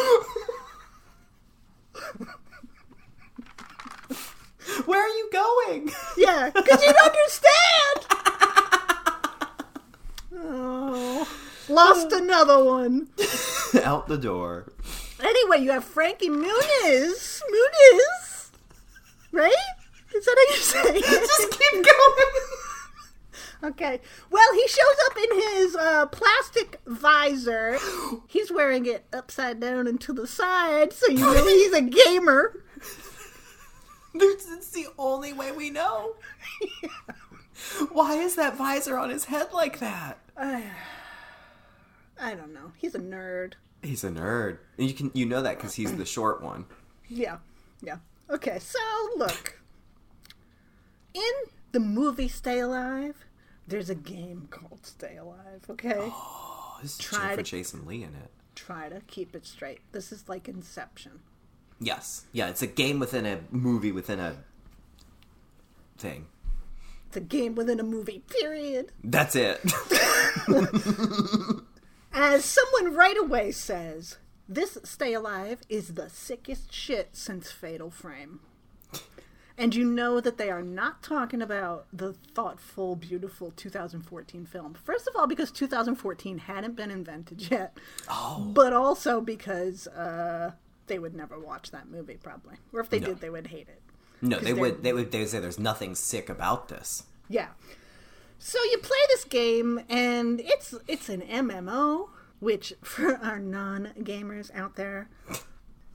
[4.84, 5.90] Where are you going?
[6.16, 8.06] Yeah, because you don't understand!
[10.36, 11.28] Oh,
[11.68, 13.08] lost another one.
[13.84, 14.72] Out the door.
[15.20, 17.40] Anyway, you have Frankie Muniz.
[17.52, 18.50] Muniz?
[19.30, 19.54] Right?
[20.14, 21.04] Is that how you say it?
[21.04, 22.67] Just keep going.
[23.62, 24.00] Okay.
[24.30, 27.78] Well, he shows up in his uh, plastic visor.
[28.28, 32.64] He's wearing it upside down and to the side, so you know he's a gamer.
[34.14, 36.14] It's the only way we know.
[37.92, 40.18] Why is that visor on his head like that?
[40.36, 40.64] I
[42.20, 42.72] don't know.
[42.76, 43.52] He's a nerd.
[43.82, 44.58] He's a nerd.
[44.76, 46.64] And you can you know that because he's the short one.
[47.08, 47.38] Yeah.
[47.82, 47.98] Yeah.
[48.30, 48.78] Okay, so
[49.16, 49.60] look.
[51.14, 51.22] In
[51.72, 53.24] the movie Stay Alive,
[53.68, 56.10] there's a game called Stay Alive, okay?
[56.80, 58.30] Oh, this is Try to- Jason Lee in it.
[58.54, 59.80] Try to keep it straight.
[59.92, 61.20] This is like Inception.
[61.80, 62.26] Yes.
[62.32, 64.36] Yeah, it's a game within a movie within a
[65.96, 66.26] thing.
[67.08, 68.92] It's a game within a movie, period.
[69.02, 69.60] That's it.
[72.12, 78.40] As someone right away says, this Stay Alive is the sickest shit since Fatal Frame.
[79.60, 84.74] And you know that they are not talking about the thoughtful, beautiful 2014 film.
[84.74, 87.76] First of all, because 2014 hadn't been invented yet.
[88.08, 88.50] Oh.
[88.54, 90.52] But also because uh,
[90.86, 92.54] they would never watch that movie, probably.
[92.72, 93.08] Or if they No.
[93.08, 93.82] did, they would hate it.
[94.22, 97.04] No, they would they would they would say there's nothing sick about this.
[97.28, 97.48] Yeah.
[98.38, 102.08] So you play this game, and it's it's an MMO,
[102.40, 105.08] which for our non gamers out there,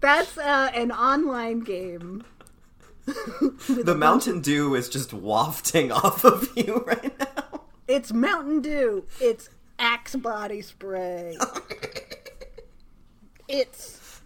[0.00, 2.24] that's uh, an online game.
[3.68, 7.60] The Mountain Dew is just wafting off of you right now.
[7.86, 9.06] It's Mountain Dew.
[9.20, 11.36] It's Axe body spray.
[13.48, 14.20] it's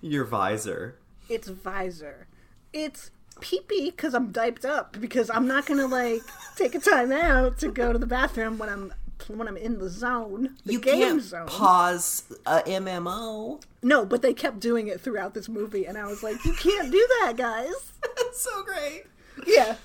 [0.00, 0.96] Your visor.
[1.28, 2.26] it's visor.
[2.72, 6.22] It's pee pee because I'm diped up because I'm not gonna like
[6.56, 8.92] take a time out to go to the bathroom when I'm
[9.36, 11.46] when I'm in the zone, the You game can't zone.
[11.46, 13.62] pause a MMO.
[13.82, 16.90] no, but they kept doing it throughout this movie, and I was like, you can't
[16.90, 17.92] do that, guys.
[18.16, 19.04] That's so great.
[19.46, 19.76] Yeah.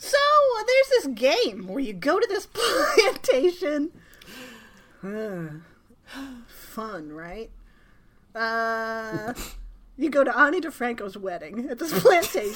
[0.00, 0.16] So
[0.58, 3.90] uh, there's this game where you go to this plantation.
[6.46, 7.50] Fun, right?
[8.34, 9.34] Uh,
[9.96, 12.54] you go to Ani DiFranco's wedding at this plantation.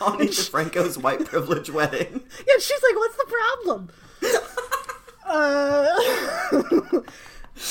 [0.00, 2.22] Ani DiFranco's white privilege wedding.
[2.46, 3.26] Yeah, she's like, "What's the
[3.64, 3.90] problem?"
[5.26, 7.00] uh,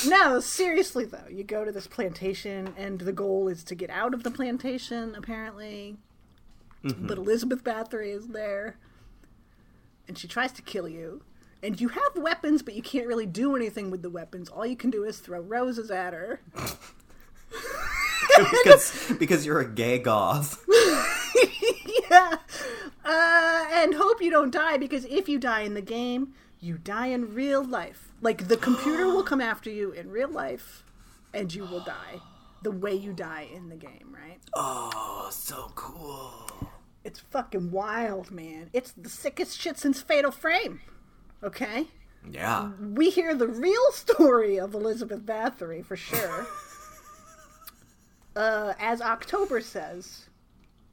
[0.08, 4.14] no, seriously though, you go to this plantation, and the goal is to get out
[4.14, 5.14] of the plantation.
[5.14, 5.96] Apparently,
[6.82, 8.78] but Elizabeth Bathory is there,
[10.08, 11.22] and she tries to kill you.
[11.62, 14.48] And you have weapons, but you can't really do anything with the weapons.
[14.48, 16.40] All you can do is throw roses at her.
[18.50, 20.64] because because you're a gay goth.
[22.10, 22.36] yeah.
[23.04, 27.06] Uh, and hope you don't die because if you die in the game, you die
[27.06, 28.12] in real life.
[28.20, 30.84] Like the computer will come after you in real life,
[31.32, 32.20] and you will die
[32.62, 34.14] the way you die in the game.
[34.14, 34.38] Right?
[34.54, 36.70] Oh, so cool.
[37.02, 38.68] It's fucking wild, man.
[38.72, 40.80] It's the sickest shit since Fatal Frame.
[41.42, 41.86] Okay.
[42.30, 42.72] Yeah.
[42.78, 46.46] we hear the real story of Elizabeth Bathory for sure.
[48.36, 50.28] uh, as October says,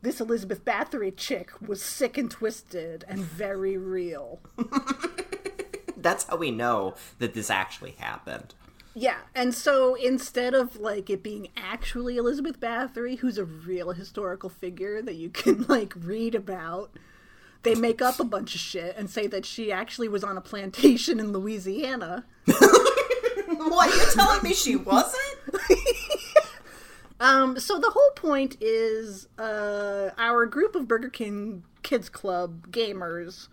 [0.02, 4.40] this Elizabeth Bathory chick was sick and twisted and very real.
[5.98, 8.54] That's how we know that this actually happened.
[8.94, 14.50] Yeah, and so instead of like it being actually Elizabeth Bathory, who's a real historical
[14.50, 16.92] figure that you can like read about,
[17.64, 20.42] they make up a bunch of shit and say that she actually was on a
[20.42, 22.26] plantation in Louisiana.
[23.48, 25.40] What you're telling me she wasn't?
[27.20, 33.48] Um, so the whole point is uh, our group of Burger King Kids Club gamers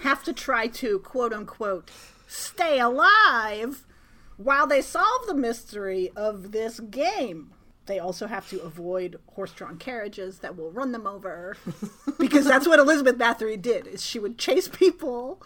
[0.00, 1.90] have to try to quote unquote
[2.26, 3.86] stay alive
[4.36, 7.52] while they solve the mystery of this game.
[7.86, 11.56] They also have to avoid horse-drawn carriages that will run them over,
[12.18, 13.86] because that's what Elizabeth Bathory did.
[13.86, 15.42] Is she would chase people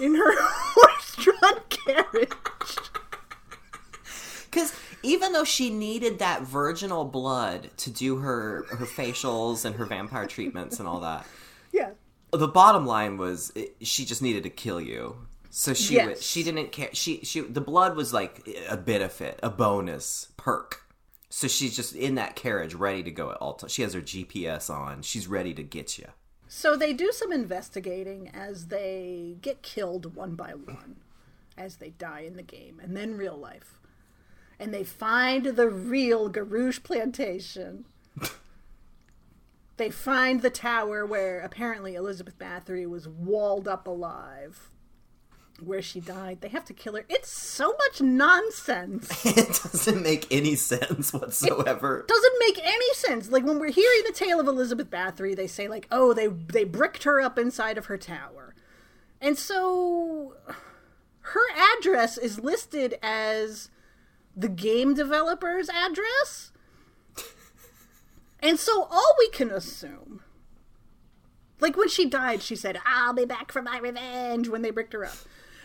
[0.00, 2.32] in her horse-drawn carriage.
[4.50, 9.84] Because even though she needed that virginal blood to do her her facials and her
[9.84, 11.26] vampire treatments and all that,
[11.72, 11.90] Yeah.
[12.30, 15.16] the bottom line was it, she just needed to kill you.
[15.50, 16.06] So she Yes.
[16.08, 16.90] wa- she didn't care.
[16.92, 20.82] She she the blood was like a benefit, a bonus perk.
[21.28, 23.72] So she's just in that carriage, ready to go at all times.
[23.72, 25.00] She has her GPS on.
[25.02, 26.06] She's ready to get you.
[26.46, 30.96] So they do some investigating as they get killed one by one,
[31.56, 33.78] as they die in the game, and then real life.
[34.58, 37.84] And they find the real Garouche plantation.
[39.76, 44.70] they find the tower where apparently Elizabeth Bathory was walled up alive,
[45.60, 46.40] where she died.
[46.40, 47.04] They have to kill her.
[47.08, 49.24] It's so much nonsense.
[49.36, 52.04] It doesn't make any sense whatsoever.
[52.06, 53.30] doesn't make any sense.
[53.30, 56.64] Like when we're hearing the tale of Elizabeth Bathory, they say like, "Oh, they they
[56.64, 58.54] bricked her up inside of her tower,"
[59.20, 60.34] and so
[61.20, 61.44] her
[61.78, 63.70] address is listed as
[64.36, 66.52] the game developer's address,
[68.40, 70.22] and so all we can assume.
[71.60, 74.94] Like when she died, she said, I'll be back for my revenge when they bricked
[74.94, 75.16] her up.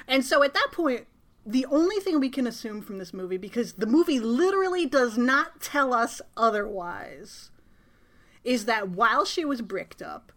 [0.07, 1.07] And so at that point,
[1.43, 5.59] the only thing we can assume from this movie, because the movie literally does not
[5.59, 7.49] tell us otherwise,
[8.43, 10.31] is that while she was bricked up,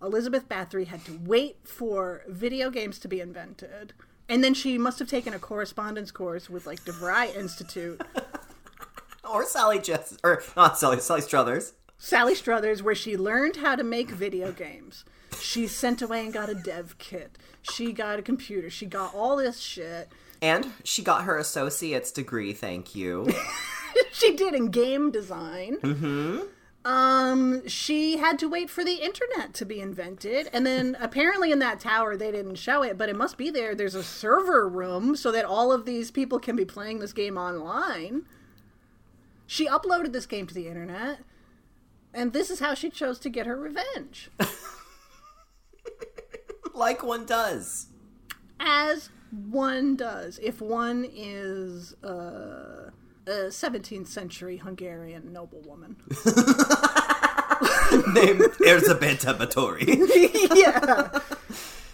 [0.00, 3.94] Elizabeth Bathory had to wait for video games to be invented.
[4.30, 8.00] And then she must have taken a correspondence course with like DeVry Institute,
[9.30, 11.74] Or Sally Jess, or not Sally, Sally Struthers.
[11.98, 15.04] Sally Struthers, where she learned how to make video games.
[15.38, 17.38] She sent away and got a dev kit.
[17.62, 18.70] She got a computer.
[18.70, 20.10] She got all this shit.
[20.42, 23.28] And she got her associate's degree, thank you.
[24.12, 25.76] she did in game design.
[25.80, 26.46] Mm-hmm.
[26.82, 31.58] Um, she had to wait for the internet to be invented, and then apparently in
[31.58, 33.74] that tower they didn't show it, but it must be there.
[33.74, 37.36] There's a server room so that all of these people can be playing this game
[37.36, 38.22] online.
[39.46, 41.18] She uploaded this game to the internet,
[42.14, 44.30] and this is how she chose to get her revenge.
[46.74, 47.88] like one does.
[48.58, 49.10] as
[49.50, 52.79] one does if one is uh,
[53.30, 55.96] a 17th century Hungarian noblewoman.
[58.14, 59.86] Named Erzsébet Batory.
[60.56, 61.20] yeah.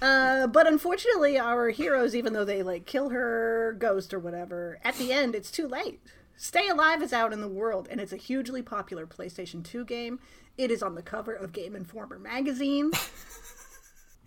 [0.00, 4.94] Uh, but unfortunately, our heroes, even though they like kill her ghost or whatever, at
[4.96, 6.00] the end it's too late.
[6.36, 10.20] Stay Alive is out in the world, and it's a hugely popular PlayStation 2 game.
[10.58, 12.90] It is on the cover of Game Informer magazine.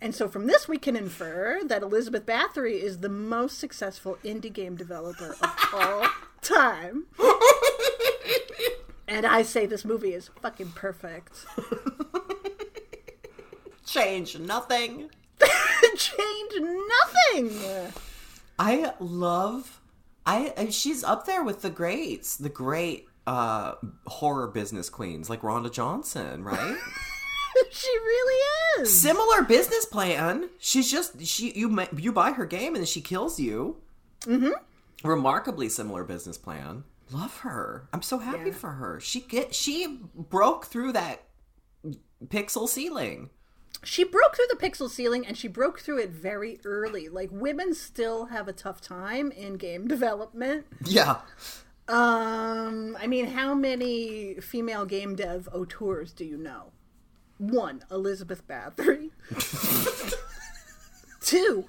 [0.00, 4.52] And so from this, we can infer that Elizabeth Bathory is the most successful indie
[4.52, 6.06] game developer of all
[6.42, 7.06] time.
[9.08, 11.44] and I say this movie is fucking perfect.
[13.86, 15.10] Change nothing.
[15.96, 17.92] Change nothing!
[18.58, 19.80] I love.
[20.26, 23.74] I she's up there with the greats, the great uh
[24.06, 26.76] horror business queens like Rhonda Johnson, right?
[27.70, 29.00] she really is.
[29.00, 30.48] Similar business plan.
[30.58, 33.76] She's just she you you buy her game and then she kills you.
[34.22, 34.52] Mm-hmm.
[35.08, 36.84] Remarkably similar business plan.
[37.10, 37.88] Love her.
[37.92, 38.54] I'm so happy Yeah.
[38.56, 39.00] for her.
[39.00, 41.22] She get she broke through that
[42.26, 43.30] pixel ceiling.
[43.82, 47.08] She broke through the pixel ceiling and she broke through it very early.
[47.08, 50.66] Like women still have a tough time in game development.
[50.84, 51.20] Yeah.
[51.88, 56.72] Um, I mean, how many female game dev auteurs do you know?
[57.40, 59.12] One, Elizabeth Bathory.
[61.22, 61.68] Two,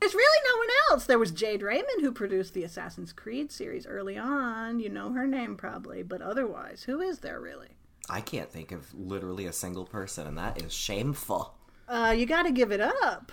[0.00, 1.04] there's really no one else.
[1.04, 4.80] There was Jade Raymond who produced the Assassin's Creed series early on.
[4.80, 7.68] You know her name probably, but otherwise, who is there really?
[8.08, 11.54] I can't think of literally a single person, and that is shameful.
[11.86, 13.30] Uh, you got to give it up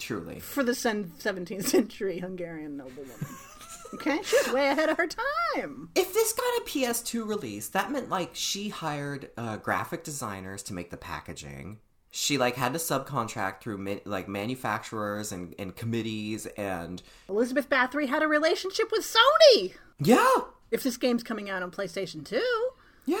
[0.00, 0.40] Truly.
[0.40, 3.14] for the 17th century Hungarian noblewoman.
[3.94, 5.88] Okay, she's way ahead of her time.
[5.94, 10.74] If this got a PS2 release, that meant like she hired uh, graphic designers to
[10.74, 11.78] make the packaging.
[12.10, 18.08] She like had to subcontract through ma- like manufacturers and, and committees and Elizabeth Bathory
[18.08, 19.72] had a relationship with Sony.
[19.98, 20.28] yeah,
[20.70, 22.40] If this game's coming out on PlayStation 2.
[23.06, 23.18] yeah.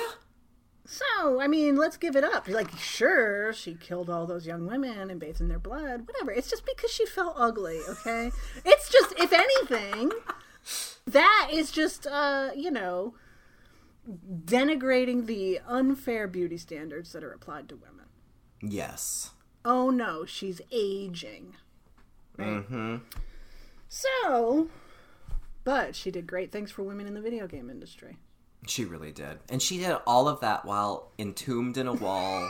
[0.86, 2.46] So, I mean, let's give it up.
[2.46, 6.30] Like, sure, she killed all those young women and bathed in their blood, whatever.
[6.30, 8.30] It's just because she felt ugly, okay?
[8.66, 10.10] It's just, if anything,
[11.06, 13.14] that is just, uh, you know,
[14.44, 18.06] denigrating the unfair beauty standards that are applied to women.
[18.62, 19.30] Yes.
[19.64, 21.54] Oh no, she's aging.
[22.38, 22.96] Mm-hmm.
[23.88, 24.68] So,
[25.64, 28.16] but she did great things for women in the video game industry.
[28.66, 29.38] She really did.
[29.48, 32.48] And she did all of that while entombed in a wall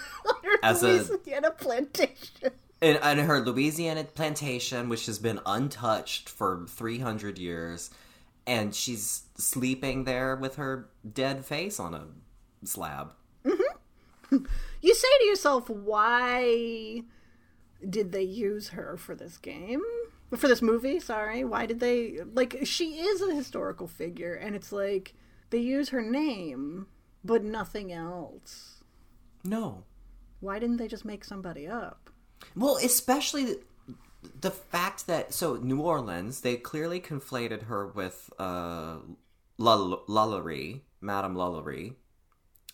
[0.62, 2.52] As a- Louisiana plantation.
[2.80, 7.90] In, in her Louisiana plantation, which has been untouched for 300 years.
[8.46, 12.06] And she's sleeping there with her dead face on a
[12.64, 13.12] slab.
[13.44, 14.44] Mm-hmm.
[14.80, 17.02] you say to yourself, why
[17.88, 19.82] did they use her for this game?
[20.36, 21.44] For this movie, sorry.
[21.44, 25.14] Why did they like she is a historical figure and it's like
[25.50, 26.86] they use her name
[27.24, 28.84] but nothing else.
[29.44, 29.84] No.
[30.40, 32.10] Why didn't they just make somebody up?
[32.56, 33.56] Well, especially
[34.40, 38.96] the fact that so New Orleans, they clearly conflated her with uh
[39.58, 41.94] Lalaurie, Madame Lalaurie,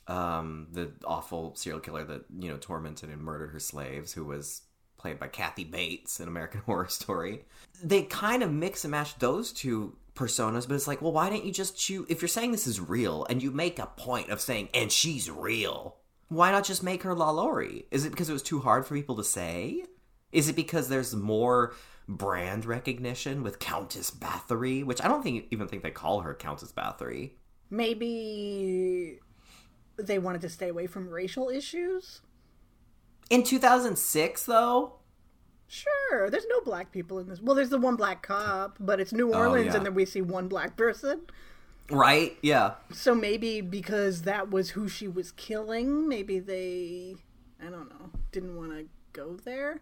[0.06, 4.62] um, the awful serial killer that you know tormented and murdered her slaves, who was
[4.96, 7.44] played by Kathy Bates in American Horror Story.
[7.82, 11.44] They kind of mix and match those two personas, but it's like, well, why didn't
[11.44, 12.06] you just choose?
[12.08, 15.30] If you're saying this is real and you make a point of saying, and she's
[15.30, 15.96] real,
[16.28, 17.84] why not just make her La Lalaurie?
[17.90, 19.84] Is it because it was too hard for people to say?
[20.32, 21.74] Is it because there's more
[22.08, 26.72] brand recognition with Countess Bathory, which I don't think even think they call her Countess
[26.72, 27.32] Bathory.
[27.70, 29.18] Maybe
[29.96, 32.20] they wanted to stay away from racial issues.
[33.28, 34.92] In 2006, though,
[35.68, 37.40] Sure, there's no black people in this.
[37.40, 39.76] Well, there's the one black cop, but it's New oh, Orleans, yeah.
[39.76, 41.22] and then we see one black person.
[41.90, 42.36] Right?
[42.42, 42.74] Yeah.
[42.92, 47.16] So maybe because that was who she was killing, maybe they,
[47.60, 49.80] I don't know, didn't want to go there.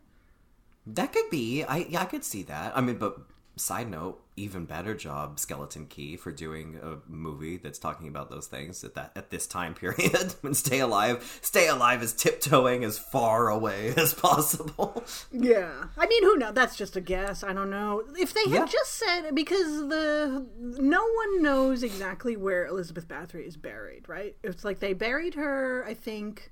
[0.87, 1.65] That could be.
[1.65, 2.77] I yeah, I could see that.
[2.77, 3.19] I mean, but
[3.57, 8.47] side note, even better job, Skeleton Key, for doing a movie that's talking about those
[8.49, 10.35] things at that at this time period.
[10.41, 15.05] when Stay Alive, Stay Alive is tiptoeing as far away as possible.
[15.31, 16.55] Yeah, I mean, who knows?
[16.55, 17.45] That's just a guess.
[17.45, 18.67] I don't know if they had Yeah.
[18.67, 24.09] just said because the no one knows exactly where Elizabeth Bathory is buried.
[24.09, 24.37] Right?
[24.43, 25.85] It's like they buried her.
[25.87, 26.51] I think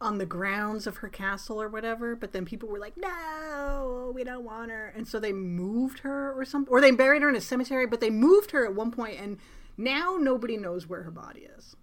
[0.00, 2.14] on the grounds of her castle or whatever.
[2.16, 6.32] But then people were like, "No, we don't want her," and so they moved her
[6.32, 7.86] or something, or they buried her in a cemetery.
[7.86, 9.38] But they moved her at one point, and
[9.76, 11.76] now nobody knows where her body is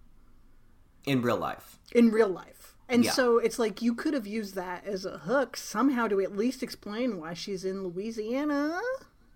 [1.04, 1.78] In real life.
[1.92, 2.74] in real life.
[2.88, 3.10] And Yeah.
[3.12, 6.62] so it's like you could have used that as a hook somehow to at least
[6.62, 8.80] explain why she's in Louisiana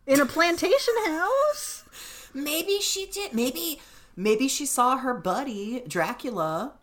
[0.06, 1.84] in a plantation house.
[2.32, 3.32] Maybe she did.
[3.34, 3.80] Maybe
[4.14, 6.74] maybe she saw her buddy Dracula.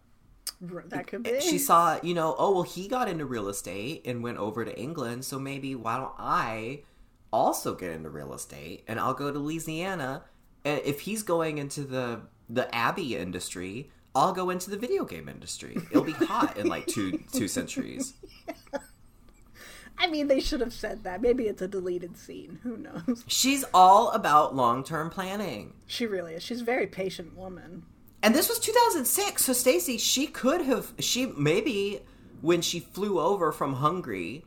[0.62, 1.39] That could be.
[1.41, 4.80] She saw, you know, oh well, he got into real estate and went over to
[4.80, 5.26] England.
[5.26, 6.84] So maybe why don't I
[7.32, 10.24] also get into real estate and I'll go to Louisiana.
[10.66, 15.30] And if he's going into the the Abbey industry, I'll go into the video game
[15.30, 15.78] industry.
[15.91, 18.14] It'll be hot in like two two centuries.
[20.00, 21.22] I mean, they should have said that.
[21.22, 22.60] Maybe it's a deleted scene.
[22.62, 23.24] Who knows?
[23.28, 25.74] She's all about long term planning.
[25.88, 26.43] She really is.
[26.43, 27.84] She's a very patient woman.
[28.28, 32.01] And this was 2006, so Stacie, she could have, she maybe
[32.41, 34.43] when she flew over from Hungary,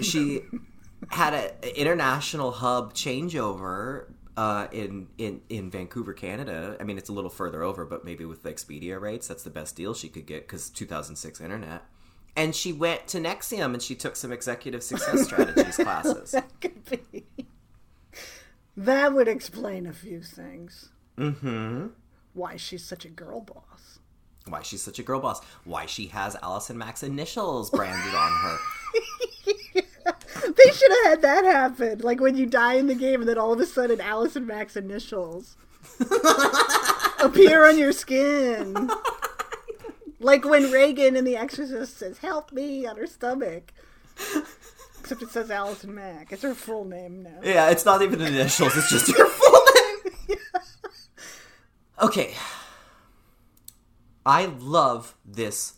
[0.00, 0.40] she
[1.08, 4.06] had an international hub changeover
[4.38, 6.78] uh, in in in Vancouver, Canada.
[6.80, 9.50] I mean, it's a little further over, but maybe with the Expedia rates, that's the
[9.50, 11.82] best deal she could get because 2006 internet.
[12.34, 16.30] And she went to NXIVM and she took some executive success strategies classes.
[16.30, 17.26] That could be.
[18.78, 20.88] That would explain a few things.
[21.18, 21.88] Mm-hmm.
[22.34, 23.98] Why she's such a girl boss.
[24.46, 25.44] Why she's such a girl boss.
[25.64, 28.58] Why she has Allison Mack's initials branded on her.
[30.56, 31.98] They should have had that happen.
[32.00, 34.76] Like when you die in the game and then all of a sudden Allison Mack's
[34.76, 35.56] initials
[37.20, 38.90] appear on your skin.
[40.18, 43.72] Like when Regan in The Exorcist says, Help me on her stomach.
[45.00, 46.32] Except it says Allison Mack.
[46.32, 47.40] It's her full name now.
[47.42, 49.59] Yeah, it's not even initials, it's just her full name.
[52.02, 52.34] Okay.
[54.24, 55.74] I love this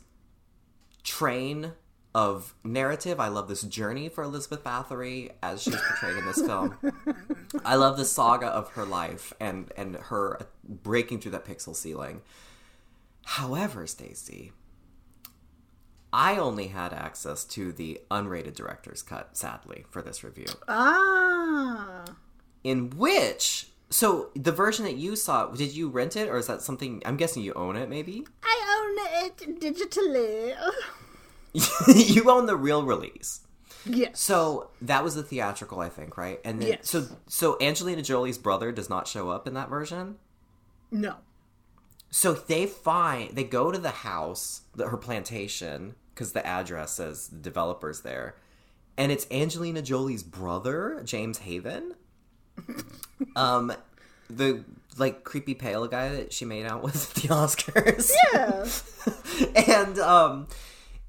[1.03, 1.73] train
[2.15, 3.19] of narrative.
[3.19, 6.77] I love this journey for Elizabeth Bathory as she's portrayed in this film.
[7.65, 12.21] I love the saga of her life and and her breaking through that pixel ceiling.
[13.25, 14.51] However, Stacie,
[16.13, 22.05] I only had access to the unrated director's cut, sadly, for this review Ah.
[22.63, 26.63] in which so the version that you saw did you rent it or is that
[26.63, 30.55] something i'm guessing you own it maybe I own it digitally.
[32.15, 33.41] you own the real release
[33.85, 34.21] Yes.
[34.21, 36.89] so that was the theatrical i think right and then Yes.
[36.89, 40.17] so so angelina jolie's brother does not show up in that version
[40.91, 41.17] No.
[42.11, 47.29] so they find they go to the house the, her plantation because the address says
[47.29, 48.37] the developers there
[48.97, 51.95] and it's angelina jolie's brother james haven
[53.37, 53.73] um
[54.29, 54.65] the
[54.99, 59.73] like creepy pale guy that she made out with at the oscars Yeah.
[59.77, 60.49] and um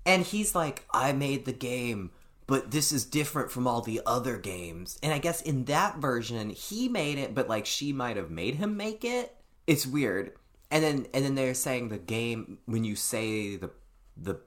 [0.06, 2.12] and he's like i made the game
[2.47, 6.49] but this is different from all the other games and i guess in that version
[6.49, 9.36] he made it but like she might have made him make it
[9.68, 10.34] it's weird
[10.72, 13.70] and then and then they're saying the game when you say the
[14.18, 14.39] the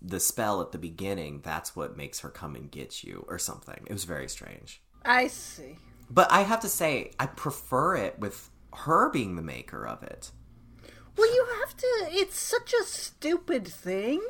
[0.00, 3.84] the spell at the beginning, that's what makes her come and get you or something.
[3.86, 4.80] It was very strange.
[5.04, 5.76] I see.
[6.10, 10.30] But I have to say, I prefer it with her being the maker of it.
[11.16, 11.86] Well, you have to.
[12.10, 14.22] It's such a stupid thing,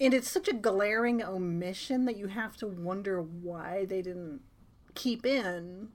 [0.00, 4.40] and it's such a glaring omission that you have to wonder why they didn't
[4.94, 5.88] keep in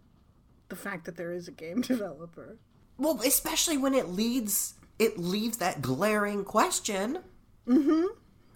[0.70, 2.58] the fact that there is a game developer.
[2.98, 7.20] Well, especially when it leads it leaves that glaring question
[7.68, 8.06] Mm-hmm.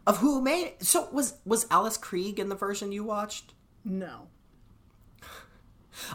[0.08, 0.84] of who made it.
[0.86, 3.54] So was was Alice Krige in the version you watched?
[3.84, 4.28] No.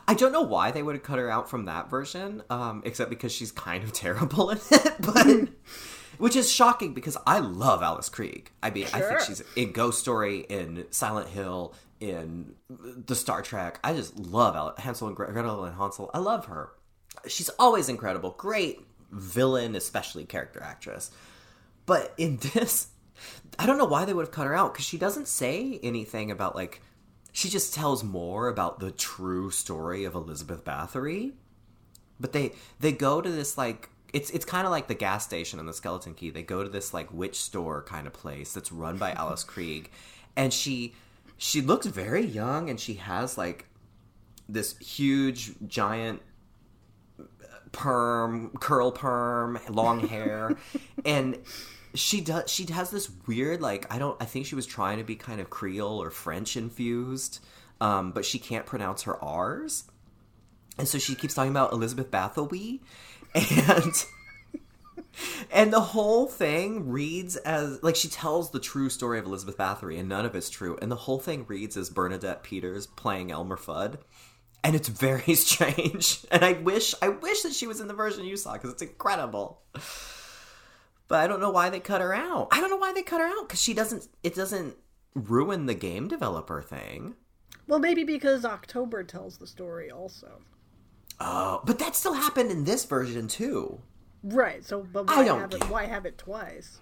[0.06, 3.10] I don't know why they would have cut her out from that version, um, except
[3.10, 5.48] because she's kind of terrible in it, but
[6.18, 8.46] which is shocking because I love Alice Krige.
[8.62, 13.80] I mean, I think she's in Ghost Story, in Silent Hill, in the Star Trek.
[13.82, 16.10] I just love Al- Hansel and Gretel and Hansel.
[16.12, 16.70] I love her.
[17.26, 18.30] She's always incredible.
[18.30, 21.10] Great villain, especially character actress.
[21.86, 22.88] But in this,
[23.58, 26.30] I don't know why they would have cut her out because she doesn't say anything
[26.30, 26.82] about like.
[27.36, 31.32] She just tells more about the true story of Elizabeth Bathory.
[32.18, 35.58] But they they go to this like it's it's kind of like the gas station
[35.58, 36.30] in the Skeleton Key.
[36.30, 39.88] They go to this like witch store kind of place that's run by Alice Krige,
[40.34, 40.94] and she
[41.36, 43.66] she looks very young and she has like
[44.48, 46.22] this huge giant
[47.20, 47.24] uh,
[47.70, 50.56] perm curl perm long hair
[51.04, 51.36] and
[51.96, 55.04] she does she has this weird like i don't i think she was trying to
[55.04, 57.40] be kind of creole or french infused
[57.78, 59.84] um, but she can't pronounce her r's
[60.78, 62.80] and so she keeps talking about elizabeth bathory
[63.34, 64.04] and
[65.50, 69.98] and the whole thing reads as like she tells the true story of elizabeth bathory
[69.98, 73.56] and none of it's true and the whole thing reads as bernadette peters playing elmer
[73.56, 73.98] fudd
[74.66, 76.26] and it's very strange.
[76.32, 78.82] And I wish, I wish that she was in the version you saw because it's
[78.82, 79.62] incredible.
[81.08, 82.48] But I don't know why they cut her out.
[82.50, 84.08] I don't know why they cut her out because she doesn't.
[84.22, 84.76] It doesn't
[85.14, 87.14] ruin the game developer thing.
[87.66, 90.40] Well, maybe because October tells the story also.
[91.18, 93.80] Oh, but that still happened in this version too.
[94.22, 94.64] Right.
[94.64, 95.70] So, but I why don't have it?
[95.70, 96.78] Why have it twice?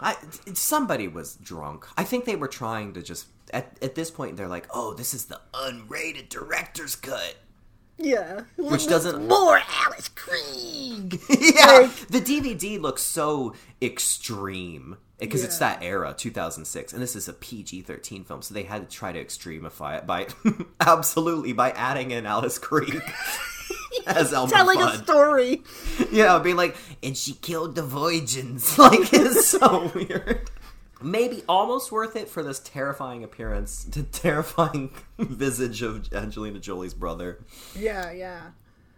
[0.00, 0.16] I
[0.54, 1.86] somebody was drunk.
[1.96, 5.14] I think they were trying to just at at this point they're like, oh, this
[5.14, 7.36] is the unrated director's cut.
[7.98, 8.42] Yeah.
[8.56, 11.18] Which doesn't- more Alice Krige.
[11.28, 17.32] yeah, the DVD looks so extreme because it's that era, 2006, and this is a
[17.32, 20.28] PG-13 film, so they had to try to extremify it by
[20.80, 23.02] absolutely by adding in Alice Krige
[24.06, 25.62] as Elmer Telling a story.
[26.12, 28.78] Yeah, being like, and she killed the Voyagins.
[28.78, 30.48] Like, it's so weird.
[31.00, 37.38] Maybe almost worth it for this terrifying appearance, the terrifying visage of Angelina Jolie's brother
[37.76, 38.40] Yeah, yeah.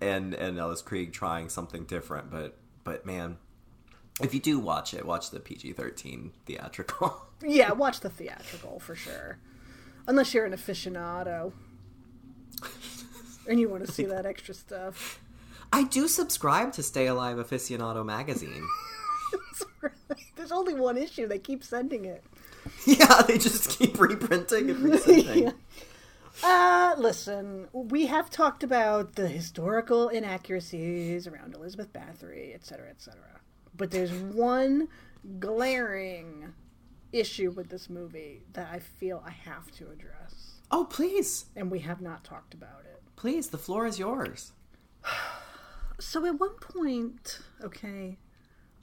[0.01, 2.31] and and Alice Krige trying something different.
[2.31, 3.37] But but man,
[4.23, 7.27] if you do watch it, watch the PG thirteen theatrical.
[7.43, 9.39] Yeah, watch the theatrical for sure.
[10.07, 11.55] Unless you're an aficionado.
[13.49, 15.21] And you want to see that extra stuff.
[15.73, 18.63] I do subscribe to Stay Alive Aficionado magazine.
[20.37, 21.27] There's only one issue.
[21.27, 22.25] They keep sending it.
[22.87, 25.55] yeah, they just keep reprinting and resending.
[26.43, 33.21] Uh, listen, we have talked about the historical inaccuracies around Elizabeth Bathory, etc., etc.
[33.77, 34.89] But there's one
[35.39, 36.55] glaring
[37.13, 41.81] issue with this movie that I feel I have to address, Oh please, and we
[41.81, 43.03] have not talked about it.
[43.17, 44.53] please, the floor is yours.
[45.99, 48.17] So at one point, okay,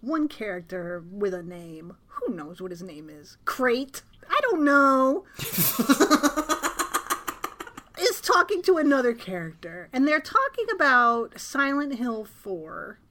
[0.02, 3.38] one character with a name, who knows what his name is?
[3.46, 4.02] Crate?
[4.30, 5.26] I don't know.
[8.00, 13.00] is talking to another character, and they're talking about Silent Hill 4.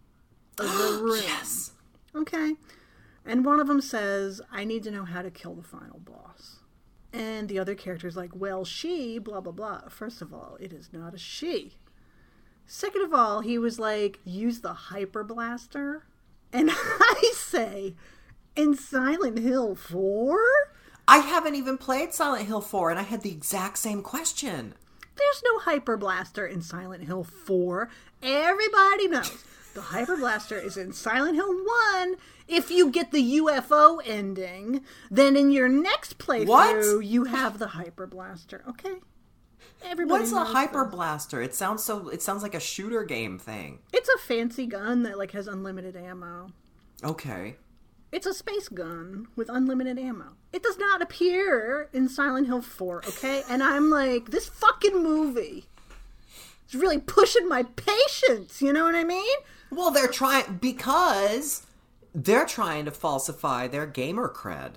[0.57, 1.21] The room.
[1.23, 1.73] Yes.
[2.15, 2.55] Okay.
[3.27, 6.61] And one of them says, I need to know how to kill the final boss.
[7.13, 9.89] And the other character's like, well, she, blah, blah, blah.
[9.91, 11.75] First of all, it is not a she.
[12.65, 16.05] Second of all, he was like, use the hyper blaster.
[16.53, 17.95] And I say,
[18.55, 20.39] in Silent Hill 4?
[21.09, 24.75] I haven't even played Silent Hill 4 and I had the exact same question.
[25.17, 27.89] There's no hyper blaster in Silent Hill 4.
[28.23, 29.45] Everybody knows.
[29.75, 32.17] The hyper blaster is in Silent Hill 1.
[32.49, 36.47] If you get the UFO ending, then in your next playthrough,
[36.97, 37.05] What?
[37.07, 38.63] you have the hyper blaster.
[38.69, 38.97] Okay?
[39.85, 40.95] Everybody What's a hyper this.
[40.95, 41.43] blaster?
[41.43, 43.81] It sounds so it sounds like a shooter game thing.
[43.93, 46.53] It's a fancy gun that like has unlimited ammo.
[47.05, 47.57] Okay.
[48.13, 50.37] It's a space gun with unlimited ammo.
[50.53, 53.43] It does not appear in Silent Hill 4, okay?
[53.51, 55.67] And I'm like, this fucking movie
[56.69, 59.37] is really pushing my patience, you know what I mean?
[59.71, 61.67] Well, they're trying because
[62.15, 64.75] they're trying to falsify their gamer cred.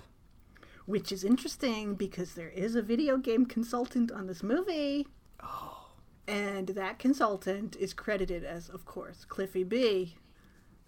[0.90, 5.06] Which is interesting because there is a video game consultant on this movie.
[5.40, 5.92] Oh.
[6.28, 10.16] And that consultant is credited as, of course, Cliffy B,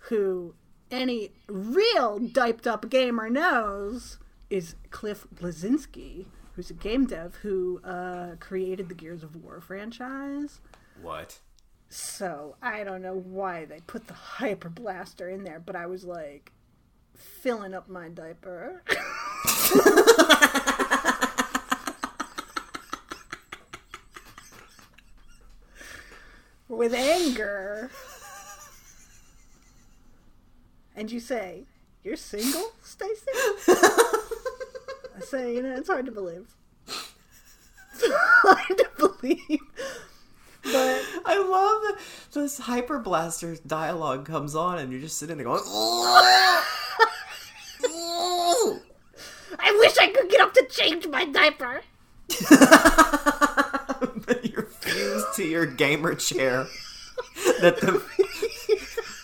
[0.09, 0.55] who
[0.89, 4.17] any real diped up gamer knows
[4.49, 6.25] is Cliff Bleszinski,
[6.55, 10.61] who's a game dev who uh, created the Gears of War franchise.
[10.99, 11.41] What?
[11.89, 16.05] So I don't know why they put the Hyper Blaster in there, but I was
[16.05, 16.53] like
[17.15, 18.81] filling up my diaper.
[26.69, 27.89] With anger.
[30.95, 31.63] And you say,
[32.03, 33.27] You're single, Stacie?
[35.15, 36.47] I say, you know, it's hard to believe.
[38.03, 39.59] Hard to believe.
[40.63, 41.97] But I love that
[42.33, 45.61] this Hyper Blaster dialogue comes on and you're just sitting there going,
[49.59, 49.71] I
[50.49, 51.81] could to change my diaper.
[54.25, 56.67] but you're fused to your gamer chair.
[57.61, 58.03] That the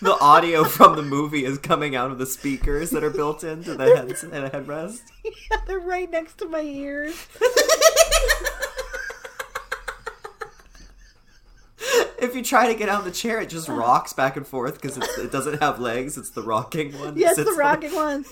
[0.02, 3.74] the audio from the movie is coming out of the speakers that are built into
[3.74, 5.02] the head the headrest.
[5.50, 7.26] Yeah, they're right next to my ears.
[12.20, 14.80] If you try to get out of the chair, it just rocks back and forth
[14.80, 16.18] because it doesn't have legs.
[16.18, 17.16] It's the rocking one.
[17.16, 18.24] Yes, the rocking one.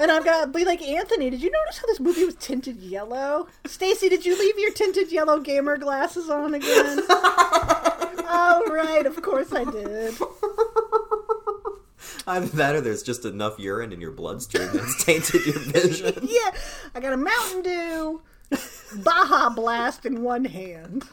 [0.00, 1.30] And I've got, be like Anthony.
[1.30, 3.48] Did you notice how this movie was tinted yellow?
[3.64, 7.00] Stacie, did you leave your tinted yellow gamer glasses on again?
[7.08, 10.14] oh right, of course I did.
[12.26, 16.28] Either that or there's just enough urine in your bloodstream that's tainted your vision.
[16.30, 16.50] Yeah,
[16.94, 18.22] I got a Mountain Dew
[19.02, 21.04] Baja Blast in one hand.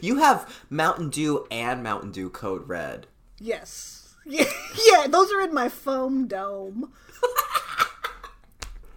[0.00, 3.06] You have Mountain Dew and Mountain Dew Code Red.
[3.38, 4.00] Yes.
[4.26, 4.46] Yeah,
[4.90, 6.90] yeah, those are in my foam dome.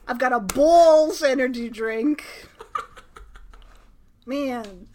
[0.07, 2.23] I've got a Bawls energy drink.
[4.25, 4.87] Man,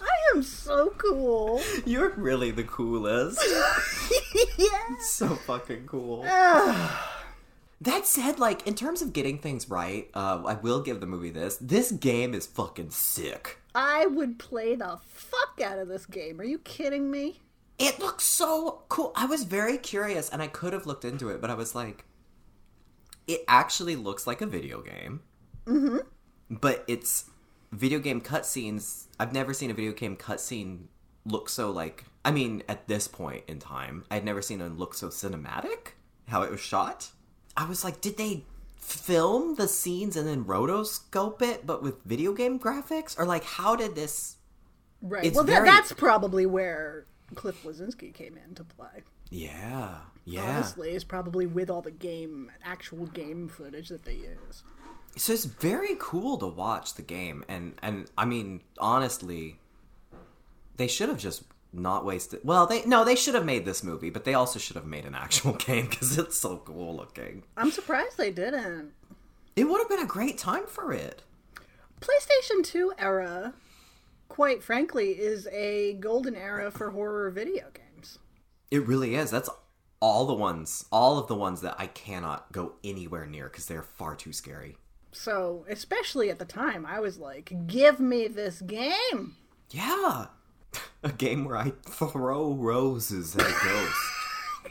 [0.00, 1.60] I am so cool.
[1.84, 3.40] You're really the coolest.
[4.58, 4.96] yeah.
[5.00, 6.24] so fucking cool.
[7.82, 11.30] That said, like in terms of getting things right, uh, I will give the movie
[11.30, 11.56] this.
[11.56, 13.58] This game is fucking sick.
[13.74, 16.40] I would play the fuck out of this game.
[16.40, 17.40] Are you kidding me?
[17.78, 19.12] It looks so cool.
[19.16, 22.04] I was very curious, and I could have looked into it, but I was like,
[23.30, 25.20] it actually looks like a video game.
[25.64, 25.98] Mm-hmm.
[26.50, 27.30] But it's
[27.70, 29.06] video game cutscenes.
[29.20, 30.86] I've never seen a video game cutscene
[31.24, 32.04] look so like.
[32.24, 35.92] I mean, at this point in time, I'd never seen it look so cinematic.
[36.28, 37.10] How it was shot.
[37.56, 38.44] I was like, did they
[38.76, 43.76] film the scenes and then rotoscope it, but with video game graphics, or like, how
[43.76, 44.36] did this?
[45.02, 45.24] Right.
[45.24, 47.06] It's well, very- that's probably where
[47.36, 49.04] Cliff Bleszinski came into play.
[49.30, 50.56] Yeah, yeah.
[50.56, 54.62] Honestly, is probably with all the game, actual game footage that they use.
[55.16, 59.58] So it's very cool to watch the game, and and I mean honestly,
[60.76, 62.40] they should have just not wasted.
[62.44, 65.04] Well, they no, they should have made this movie, but they also should have made
[65.04, 67.44] an actual game because it's so cool looking.
[67.56, 68.92] I'm surprised they didn't.
[69.56, 71.22] It would have been a great time for it.
[72.00, 73.52] PlayStation 2 era,
[74.28, 77.89] quite frankly, is a golden era for horror video games.
[78.70, 79.30] It really is.
[79.30, 79.50] That's
[80.00, 83.82] all the ones, all of the ones that I cannot go anywhere near because they're
[83.82, 84.76] far too scary.
[85.12, 89.36] So, especially at the time, I was like, give me this game.
[89.70, 90.26] Yeah,
[91.02, 93.98] a game where I throw roses at a ghost.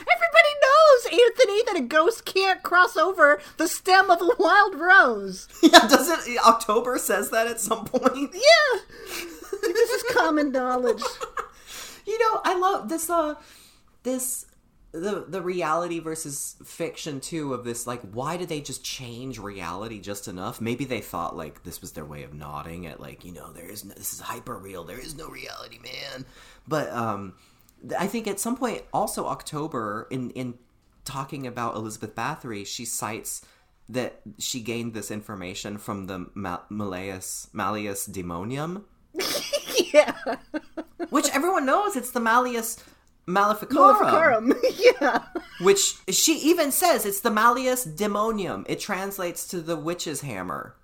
[0.00, 5.48] Everybody knows, Anthony, that a ghost can't cross over the stem of a wild rose.
[5.62, 8.32] yeah, doesn't October says that at some point?
[8.32, 8.80] Yeah.
[9.62, 11.02] this is common knowledge.
[12.06, 13.34] You know, I love this uh
[14.02, 14.46] this
[14.92, 20.00] the the reality versus fiction too of this like why did they just change reality
[20.00, 20.60] just enough?
[20.60, 23.68] Maybe they thought like this was their way of nodding at like, you know, there
[23.68, 24.84] is no this is hyper real.
[24.84, 26.24] There is no reality, man.
[26.68, 27.34] But um
[27.98, 30.54] I think at some point also October in in
[31.04, 33.44] talking about Elizabeth Bathory, she cites
[33.88, 38.84] that she gained this information from the Ma- Malleus Malleus Demonium,
[39.94, 40.12] yeah.
[41.10, 42.82] which everyone knows it's the Malleus
[43.26, 44.54] Maleficarum, Maleficarum.
[45.00, 45.20] yeah.
[45.62, 48.66] which she even says it's the Malleus Demonium.
[48.68, 50.74] It translates to the witch's hammer.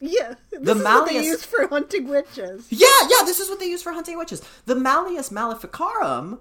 [0.00, 0.34] Yeah.
[0.50, 2.66] This The is what they Malleus- use for hunting witches.
[2.70, 4.42] Yeah, yeah, this is what they use for hunting witches.
[4.66, 6.40] The Malleus Maleficarum,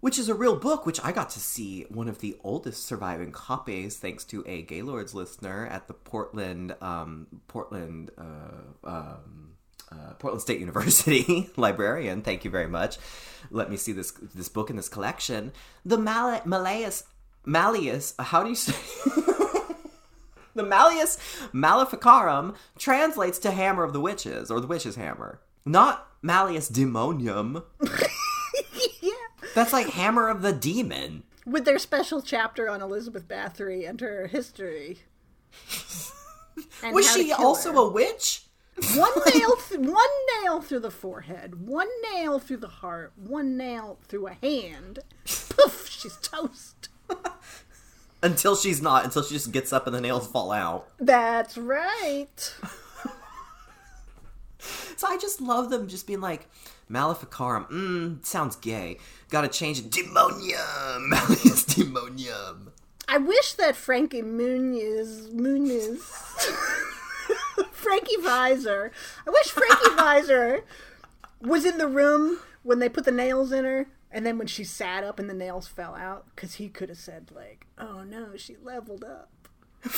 [0.00, 3.32] which is a real book, which I got to see one of the oldest surviving
[3.32, 9.43] copies, thanks to a Gaylords listener at the Portland, um, Portland, uh, um,
[9.92, 12.22] uh, Portland State University librarian.
[12.22, 12.98] Thank you very much.
[13.50, 15.52] Let me see this this book in this collection.
[15.84, 17.04] The Mal- Malleus
[17.44, 18.14] Malleus.
[18.18, 18.72] How do you say?
[20.54, 21.18] the Malleus
[21.52, 25.40] Maleficarum translates to Hammer of the Witches, or the Witch's Hammer.
[25.66, 27.62] Not Malleus Demonium.
[29.02, 29.10] yeah.
[29.54, 31.22] That's like Hammer of the Demon.
[31.46, 35.00] With their special chapter on Elizabeth Bathory and her history.
[36.82, 37.78] And Was she also her.
[37.78, 38.44] a witch?
[38.96, 40.08] One nail th- one
[40.42, 45.00] nail through the forehead, one nail through the heart, one nail through a hand.
[45.24, 46.88] Poof, she's toast.
[48.22, 50.88] Until she's not, until she just gets up and the nails fall out.
[50.98, 52.54] That's right.
[54.96, 56.48] So I just love them just being like,
[56.88, 58.98] Maleficarum, mmm, sounds gay.
[59.28, 59.90] Gotta change it.
[59.90, 61.08] Demonium!
[61.08, 62.68] Malleus Demonium.
[63.08, 66.00] I wish that Frankie Muniz Muniz
[67.72, 68.90] Frankie Visor.
[69.26, 70.64] I wish Frankie Visor
[71.40, 74.64] was in the room when they put the nails in her, and then when she
[74.64, 78.36] sat up and the nails fell out, because he could have said like, "Oh no,
[78.36, 79.30] she leveled up."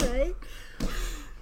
[0.00, 0.34] right?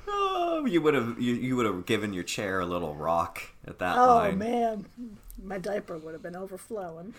[0.08, 3.78] Oh, you would have you, you would have given your chair a little rock at
[3.78, 4.38] that Oh line.
[4.38, 4.86] man,
[5.42, 7.14] my diaper would have been overflowing.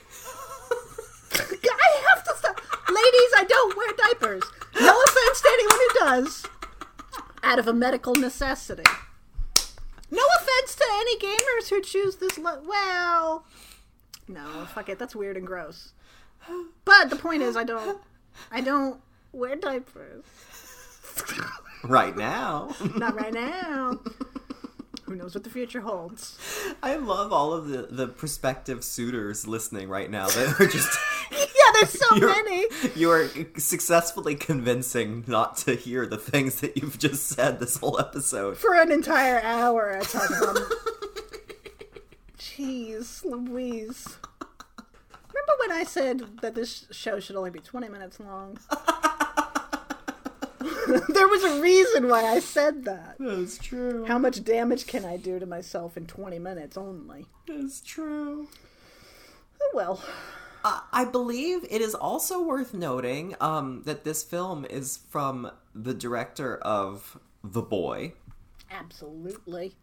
[1.34, 3.32] I have to stop, ladies.
[3.38, 4.44] I don't wear diapers.
[4.80, 6.46] No offense to anyone who does,
[7.44, 8.84] out of a medical necessity.
[10.10, 12.38] No offense to any gamers who choose this.
[12.38, 13.46] Lo- well,
[14.28, 15.00] no, fuck it.
[15.00, 15.94] That's weird and gross.
[16.86, 18.00] But the point is, I don't.
[18.52, 19.00] I don't
[19.32, 20.24] wear diapers.
[21.84, 22.76] Right now.
[22.96, 24.00] Not right now.
[25.04, 26.38] Who knows what the future holds?
[26.82, 30.98] I love all of the, the prospective suitors listening right now that are just
[31.64, 32.68] Yeah, there's so you're, many.
[32.96, 38.00] you are successfully convincing not to hear the things that you've just said this whole
[38.00, 38.58] episode.
[38.58, 40.58] for an entire hour I talk about
[42.38, 44.18] Jeez Louise.
[45.34, 48.58] Remember when I said that this show should only be 20 minutes long?
[51.10, 53.16] there was a reason why I said that.
[53.20, 54.06] That's true.
[54.06, 57.26] How much damage can I do to myself in 20 minutes only?
[57.48, 58.48] That's true.
[59.62, 60.04] Oh well.
[60.64, 65.94] Uh, I believe it is also worth noting um, that this film is from the
[65.94, 68.14] director of The Boy,
[68.70, 69.74] Absolutely.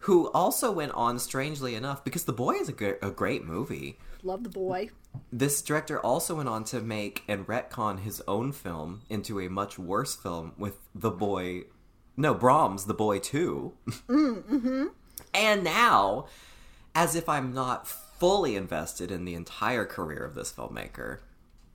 [0.00, 3.98] who also went on, strangely enough, because The Boy is a, gr- a great movie.
[4.22, 4.90] Love the boy.
[5.32, 9.78] This director also went on to make and retcon his own film into a much
[9.78, 11.64] worse film with The Boy.
[12.16, 13.72] No, Brahms, The Boy 2.
[14.08, 14.86] mm-hmm.
[15.34, 16.26] And now,
[16.94, 17.88] as if I'm not
[18.22, 21.18] fully invested in the entire career of this filmmaker,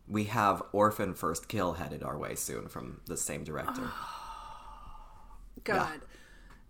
[0.07, 3.91] we have Orphan First Kill headed our way soon from the same director.
[5.65, 5.99] God.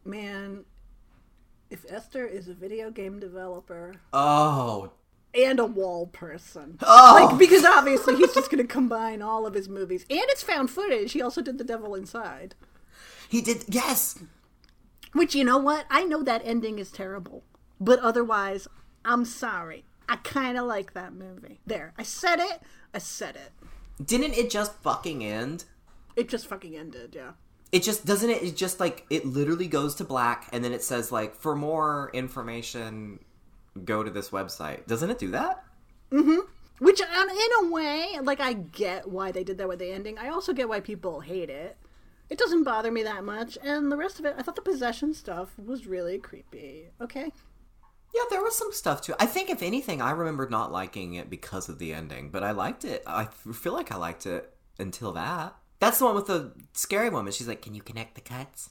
[0.04, 0.66] Man,
[1.70, 4.94] if Esther is a video game developer, Oh,
[5.36, 6.80] and a wall person.
[6.82, 7.28] Oh!
[7.30, 10.72] Like because obviously he's just going to combine all of his movies, and it's found
[10.72, 11.12] footage.
[11.12, 12.56] He also did The Devil Inside,
[13.30, 13.66] he did.
[13.68, 14.18] Yes!
[15.14, 15.86] which you know what?
[15.92, 17.44] I know that ending is terrible,
[17.80, 18.68] but otherwise,
[19.08, 19.86] I'm sorry.
[20.10, 21.60] I kind of like that movie.
[21.66, 22.62] There, I said it.
[22.94, 23.52] I said it.
[24.06, 25.66] Didn't it just fucking end?
[26.16, 27.14] It just fucking ended.
[27.16, 27.32] Yeah.
[27.72, 30.84] It just doesn't it, it just like it literally goes to black and then it
[30.84, 33.20] says like for more information
[33.84, 34.86] go to this website.
[34.88, 35.64] Doesn't it do that?
[36.12, 36.42] Mhm.
[36.80, 40.18] Which, um, in a way, like I get why they did that with the ending.
[40.20, 41.76] I also get why people hate it.
[42.30, 45.14] It doesn't bother me that much, and the rest of it, I thought the possession
[45.14, 46.90] stuff was really creepy.
[47.02, 47.32] Okay.
[48.14, 49.14] Yeah, there was some stuff too.
[49.20, 52.52] I think if anything I remembered not liking it because of the ending, but I
[52.52, 53.04] liked it.
[53.06, 55.56] I feel like I liked it until that.
[55.80, 57.32] That's the one with the scary woman.
[57.32, 58.70] She's like, "Can you connect the cuts?"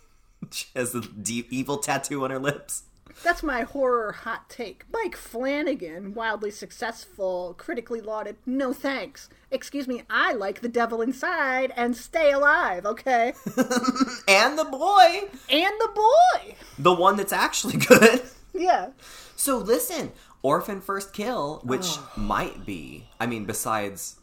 [0.50, 2.84] she has the deep evil tattoo on her lips.
[3.22, 4.84] That's my horror hot take.
[4.92, 8.36] Mike Flanagan, wildly successful, critically lauded.
[8.46, 9.28] No thanks.
[9.50, 13.34] Excuse me, I like The Devil Inside and Stay Alive, okay?
[14.28, 16.54] And the boy, and the boy!
[16.78, 18.22] the one that's actually good.
[18.54, 18.90] Yeah.
[19.36, 22.12] So listen, Orphan First Kill, which oh.
[22.16, 24.16] might be, I mean, besides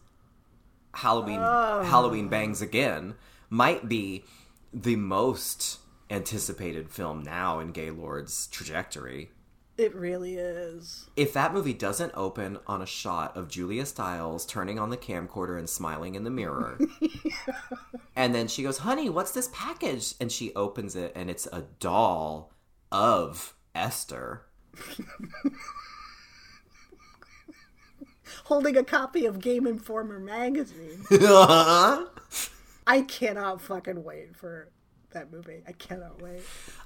[0.94, 1.84] Halloween, oh.
[1.84, 3.16] Halloween Bangs Again,
[3.50, 4.24] might be
[4.74, 9.32] the most anticipated film now in Gaylord's trajectory.
[9.78, 11.10] It really is.
[11.16, 15.58] If that movie doesn't open on a shot of Julia Stiles turning on the camcorder
[15.58, 16.78] and smiling in the mirror,
[18.16, 21.64] and then she goes, "Honey, what's this package?" and she opens it, and it's a
[21.80, 22.52] doll
[22.92, 24.43] of Esther.
[28.45, 31.03] Holding a copy of Game Informer magazine.
[31.11, 32.05] I
[33.07, 34.70] cannot fucking wait for
[35.11, 35.63] that movie.
[35.67, 36.41] I cannot wait.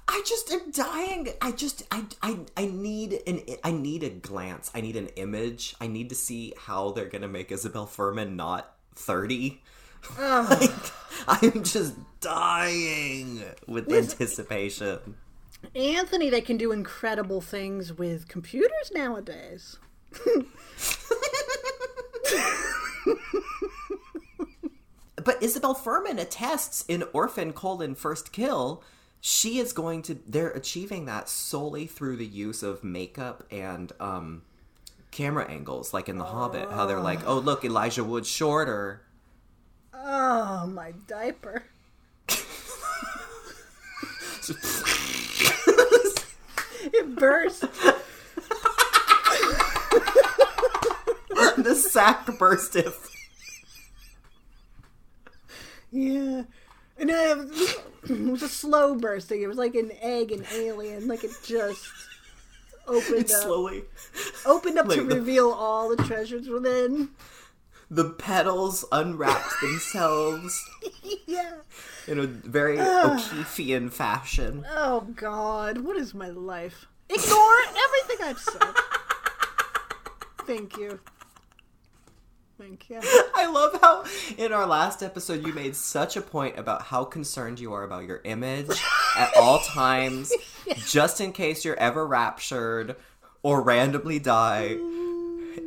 [0.08, 1.28] I just am dying.
[1.40, 4.70] I just I I I need an I need a glance.
[4.74, 5.74] I need an image.
[5.80, 9.62] I need to see how they're gonna make Isabelle Fuhrman not thirty.
[10.18, 10.70] like,
[11.26, 15.16] I'm just dying with anticipation.
[15.74, 19.78] Anthony, they can do incredible things with computers nowadays.
[25.24, 28.84] But Isabelle Fuhrman attests in Orphan colon First Kill,
[29.20, 30.18] she is going to.
[30.26, 34.42] They're achieving that solely through the use of makeup and um,
[35.10, 36.70] camera angles, like in The Hobbit.
[36.70, 39.00] How they're like, oh look, Elijah Wood's shorter.
[39.94, 41.64] Oh, my diaper.
[46.92, 47.62] it burst.
[51.56, 53.08] the sack bursteth.
[55.90, 56.42] Yeah.
[56.98, 59.42] And it was a slow bursting.
[59.42, 61.08] It was like an egg in Alien.
[61.08, 61.86] Like it just
[62.86, 63.42] opened It's up.
[63.42, 63.84] slowly.
[64.46, 67.10] Opened up to the- reveal all the treasures within.
[67.90, 70.58] The petals unwrapped themselves
[71.26, 71.56] Yeah.
[72.06, 74.64] in a very O'Keefean fashion.
[74.70, 76.86] Oh God, what is my life?
[77.08, 77.54] Ignore
[77.84, 78.62] everything I've said.
[80.46, 81.00] Thank you.
[82.58, 83.00] Thank you.
[83.34, 84.04] I love how
[84.38, 88.04] in our last episode you made such a point about how concerned you are about
[88.04, 88.70] your image
[89.16, 90.32] at all times,
[90.86, 92.94] just in case you're ever raptured
[93.42, 94.76] or randomly die.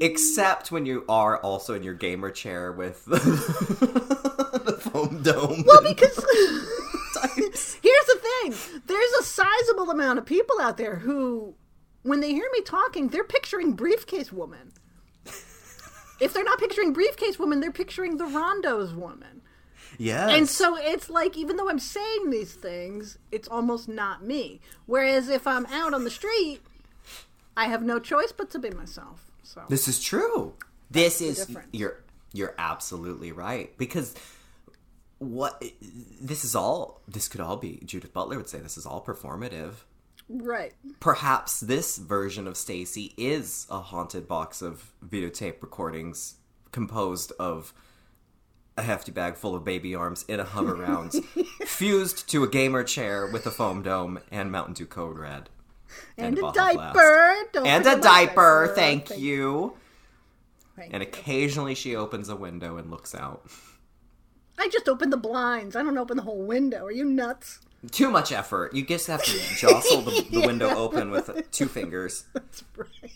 [0.02, 3.20] Except when you are also in your gamer chair with the,
[4.66, 5.64] the foam dome.
[5.66, 6.18] Well, because
[7.82, 11.56] here's the thing: there's a sizable amount of people out there who,
[12.04, 14.74] when they hear me talking, they're picturing briefcase woman.
[16.20, 19.42] If they're not picturing briefcase woman, they're picturing the Rondo's woman.
[19.98, 20.30] Yeah.
[20.30, 24.60] And so it's like, even though I'm saying these things, it's almost not me.
[24.86, 26.62] Whereas if I'm out on the street,
[27.56, 29.27] I have no choice but to be myself.
[29.48, 30.54] So This is true.
[30.92, 34.14] This is you're you're absolutely right because
[35.20, 35.64] what
[36.22, 39.74] this is all this could all be Judith Butler would say this is all performative.
[40.30, 46.36] right, Perhaps this version of Stacie is a haunted box of videotape recordings
[46.74, 47.74] composed of
[48.76, 51.14] a hefty bag full of baby arms in a hover round
[51.66, 55.50] fused to a gamer chair with a foam dome and Mountain Dew Code Red.
[56.18, 57.36] And, a Bottle diaper.
[57.66, 59.76] And a my diaper, thank you.
[60.76, 61.08] Thank And you.
[61.10, 63.46] occasionally she opens a window and looks out.
[64.58, 65.76] I just open the blinds.
[65.76, 66.86] I don't open the whole window.
[66.86, 67.60] Are you nuts?
[67.92, 68.74] Too much effort.
[68.74, 72.26] You just have to jostle the, the window open with two fingers.
[72.34, 73.12] That's right.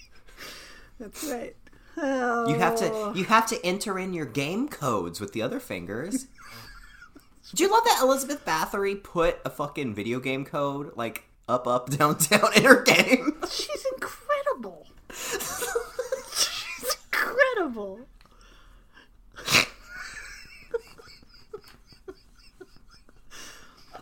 [0.99, 1.55] That's right.
[1.97, 3.13] Oh, You have to oh.
[3.13, 6.27] you have to enter in your game codes with the other fingers.
[7.55, 11.89] Do you love that Elizabeth Bathory put a fucking video game code like up up
[11.97, 13.37] down down in her game?
[13.49, 14.87] She's incredible.
[15.13, 17.99] She's incredible.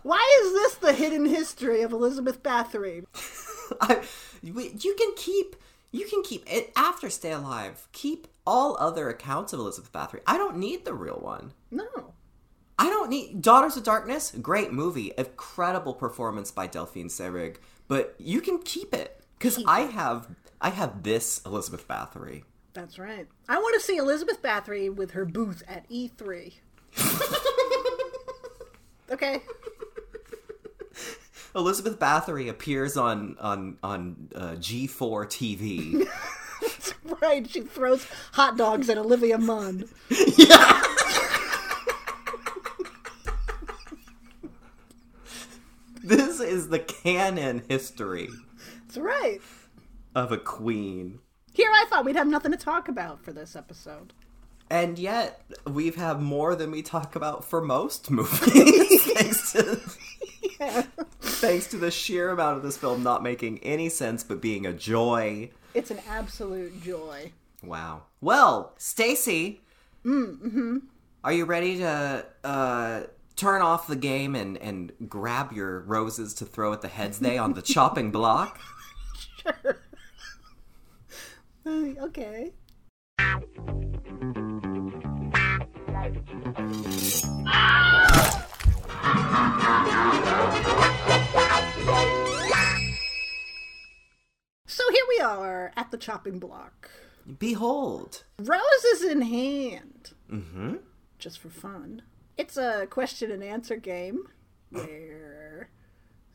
[0.03, 3.05] Why is this the hidden history of Elizabeth Bathory?
[3.81, 4.01] I,
[4.41, 5.55] you can keep
[5.91, 7.87] you can keep it after Stay Alive.
[7.91, 10.21] Keep all other accounts of Elizabeth Bathory.
[10.25, 11.53] I don't need the real one.
[11.71, 12.13] No.
[12.79, 14.31] I don't need Daughters of Darkness.
[14.41, 17.57] Great movie, incredible performance by Delphine Seyrig.
[17.89, 20.27] But you can keep it because I have
[20.61, 22.43] I have this Elizabeth Bathory.
[22.73, 23.27] That's right.
[23.49, 26.53] I want to see Elizabeth Bathory with her booth at E3.
[29.11, 29.41] okay.
[31.53, 36.07] Elizabeth Bathory appears on on on uh, G4 TV.
[37.21, 39.85] Right, she throws hot dogs at Olivia Munn.
[46.39, 48.29] this is the canon history
[48.85, 49.39] That's right.
[50.15, 51.19] of a queen.
[51.53, 54.13] Here I thought we'd have nothing to talk about for this episode.
[54.71, 59.79] And yet, we've had more than we talk about for most movies, thanks to
[60.59, 60.83] Yeah.
[61.21, 64.73] thanks to the sheer amount of this film not making any sense but being a
[64.73, 65.49] joy.
[65.73, 67.31] It's an absolute joy.
[67.63, 68.03] Wow.
[68.21, 69.59] Well, Stacie,
[70.05, 73.01] are you ready to uh,
[73.39, 77.37] turn off the game and and grab your roses to throw at the heads they
[77.37, 78.59] on the chopping block?
[79.41, 79.77] Sure.
[82.01, 82.51] Okay.
[94.65, 96.89] So here we are at the chopping block.
[97.37, 98.23] Behold.
[98.39, 100.11] Roses in hand.
[100.31, 100.75] Mm-hmm.
[101.17, 102.01] Just for fun.
[102.39, 104.29] It's a question and answer game
[104.71, 105.67] where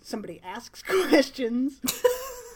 [0.02, 1.80] Somebody asks questions.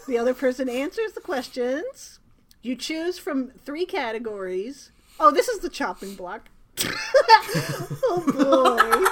[0.06, 2.18] the other person answers the questions.
[2.60, 4.90] You choose from three categories.
[5.18, 6.50] Oh, this is the chopping block.
[6.84, 9.08] oh boy.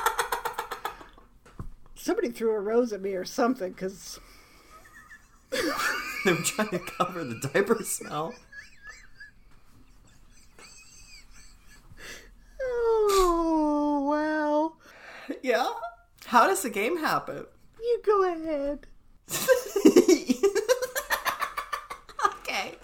[1.95, 4.20] Somebody threw a rose at me or something because
[6.26, 8.34] I'm trying to cover the diaper smell.
[12.62, 14.75] Oh, wow.
[15.43, 15.69] Yeah?
[16.27, 17.45] How does the game happen?
[17.81, 18.87] You go ahead.
[22.27, 22.75] okay.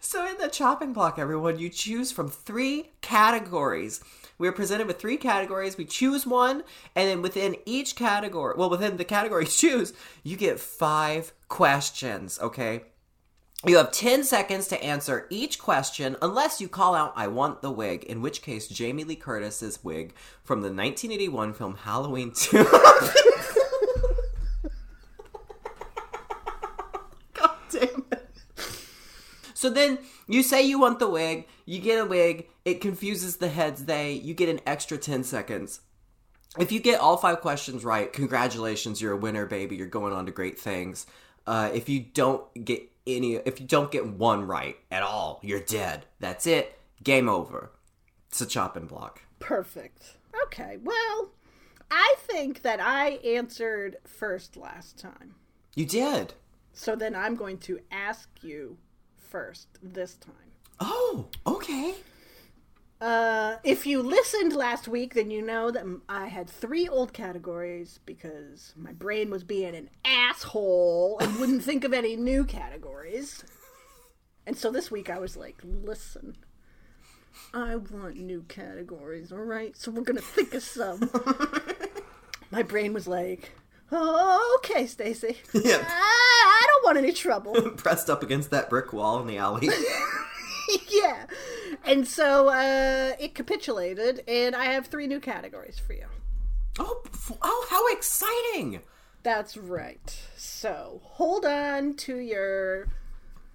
[0.00, 4.00] So in the chopping block, everyone, you choose from three categories.
[4.38, 5.76] We're presented with three categories.
[5.76, 6.62] We choose one,
[6.94, 12.38] and then within each category, well, within the category you choose, you get five questions,
[12.40, 12.82] okay?
[13.66, 17.72] You have 10 seconds to answer each question unless you call out, I want the
[17.72, 22.62] wig, in which case, Jamie Lee Curtis's wig from the 1981 film Halloween 2.
[27.34, 28.30] God damn it.
[29.54, 29.98] So then
[30.28, 34.12] you say you want the wig, you get a wig, it confuses the heads, they,
[34.12, 35.80] you get an extra 10 seconds.
[36.60, 39.74] If you get all five questions right, congratulations, you're a winner, baby.
[39.74, 41.06] You're going on to great things.
[41.44, 45.60] Uh, if you don't get any, if you don't get one right at all, you're
[45.60, 46.06] dead.
[46.20, 46.78] That's it.
[47.02, 47.72] Game over.
[48.28, 49.22] It's a chopping block.
[49.38, 50.16] Perfect.
[50.44, 51.30] Okay, well,
[51.90, 55.34] I think that I answered first last time.
[55.74, 56.34] You did.
[56.72, 58.76] So then I'm going to ask you
[59.16, 60.34] first this time.
[60.80, 61.94] Oh, okay.
[63.00, 68.00] Uh, if you listened last week, then you know that I had three old categories
[68.04, 73.44] because my brain was being an asshole and wouldn't think of any new categories.
[74.46, 76.36] And so this week I was like, listen,
[77.54, 79.76] I want new categories, all right?
[79.76, 81.10] So we're going to think of some.
[82.50, 83.52] my brain was like,
[83.92, 85.36] oh, okay, Stacie.
[85.52, 85.84] Yeah.
[85.86, 87.70] I, I don't want any trouble.
[87.76, 89.68] Pressed up against that brick wall in the alley.
[91.84, 96.04] And so uh, it capitulated, and I have three new categories for you.
[96.78, 97.02] oh,
[97.40, 98.82] oh, how exciting!
[99.22, 100.22] That's right.
[100.36, 102.88] So hold on to your,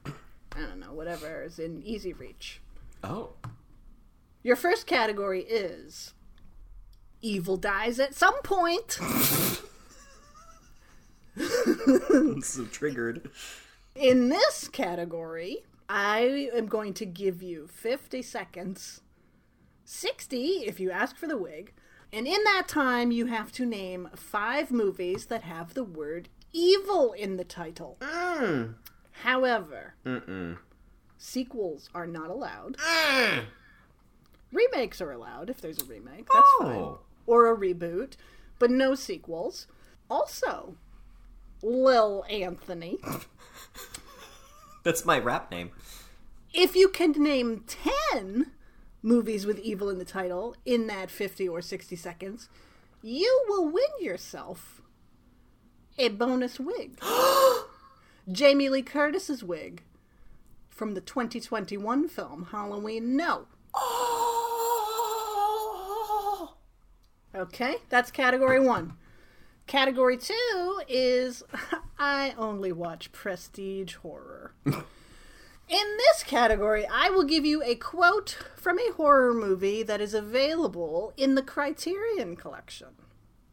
[0.05, 2.59] I don't know, whatever is in easy reach.
[3.03, 3.33] Oh.
[4.41, 6.13] Your first category is
[7.21, 8.99] evil dies at some point.
[11.39, 13.29] I'm so triggered.
[13.95, 15.63] In this category,
[15.95, 19.01] I am going to give you 50 seconds,
[19.85, 21.71] 60 if you ask for the wig,
[22.11, 27.13] and in that time, you have to name five movies that have the word evil
[27.13, 27.97] in the title.
[27.99, 28.73] Mm.
[29.21, 30.57] However, Mm-mm.
[31.19, 32.77] sequels are not allowed.
[34.51, 36.27] Remakes are allowed if there's a remake.
[36.33, 36.75] That's fine.
[36.75, 37.01] Oh.
[37.27, 38.13] Or a reboot,
[38.57, 39.67] but no sequels.
[40.09, 40.75] Also,
[41.61, 42.97] Lil Anthony.
[44.83, 45.71] That's my rap name.
[46.53, 47.65] If you can name
[48.11, 48.51] 10
[49.01, 52.49] movies with evil in the title in that 50 or 60 seconds,
[53.01, 54.81] you will win yourself
[55.97, 56.99] a bonus wig.
[58.31, 59.83] Jamie Lee Curtis's wig
[60.69, 63.47] from the 2021 film Halloween No.
[63.75, 64.09] Oh.
[67.35, 68.93] Okay, that's category one.
[69.65, 71.41] Category two is
[71.97, 74.53] I only watch prestige horror.
[75.69, 80.13] In this category, I will give you a quote from a horror movie that is
[80.13, 82.89] available in the Criterion collection.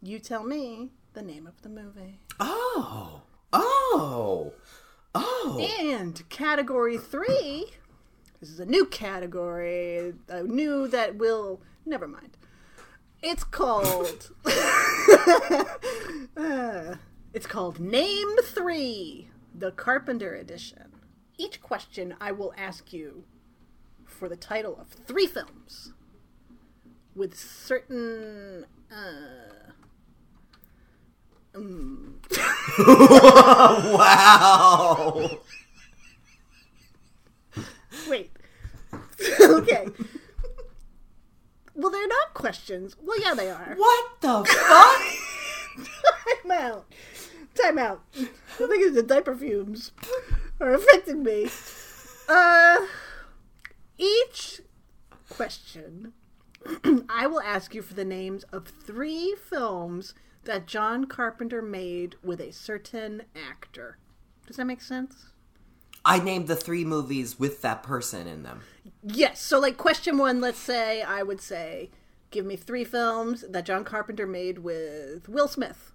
[0.03, 2.19] You tell me the name of the movie.
[2.39, 3.23] Oh.
[3.53, 4.53] Oh.
[5.15, 5.67] Oh.
[5.81, 7.67] And category three,
[8.41, 12.37] this is a new category, a new that will, never mind.
[13.23, 14.31] It's called,
[16.37, 16.97] Uh,
[17.35, 20.91] it's called Name Three, the Carpenter Edition.
[21.41, 23.25] Each question I will ask you
[24.05, 25.95] for the title of three films
[27.15, 29.71] with certain, uh,
[33.97, 35.31] Wow.
[38.07, 38.31] Wait.
[39.41, 39.87] okay.
[41.75, 42.97] Well, they're not questions.
[43.03, 43.77] Well, yeah, they are.
[43.79, 45.01] What the fuck?
[46.43, 46.85] Time out.
[47.55, 48.03] Time out.
[48.15, 48.27] I
[48.59, 49.93] think it's the diaper fumes
[50.61, 51.49] are affecting me.
[52.33, 52.87] Uh,
[53.99, 54.61] each
[55.29, 56.13] question,
[57.09, 62.41] I will ask you for the names of three films that John Carpenter made with
[62.41, 63.99] a certain actor.
[64.47, 65.31] Does that make sense?
[66.05, 68.61] I named the three movies with that person in them.
[69.03, 69.43] Yes.
[69.43, 71.91] So, like, question one, let's say I would say,
[72.31, 75.91] give me three films that John Carpenter made with Will Smith.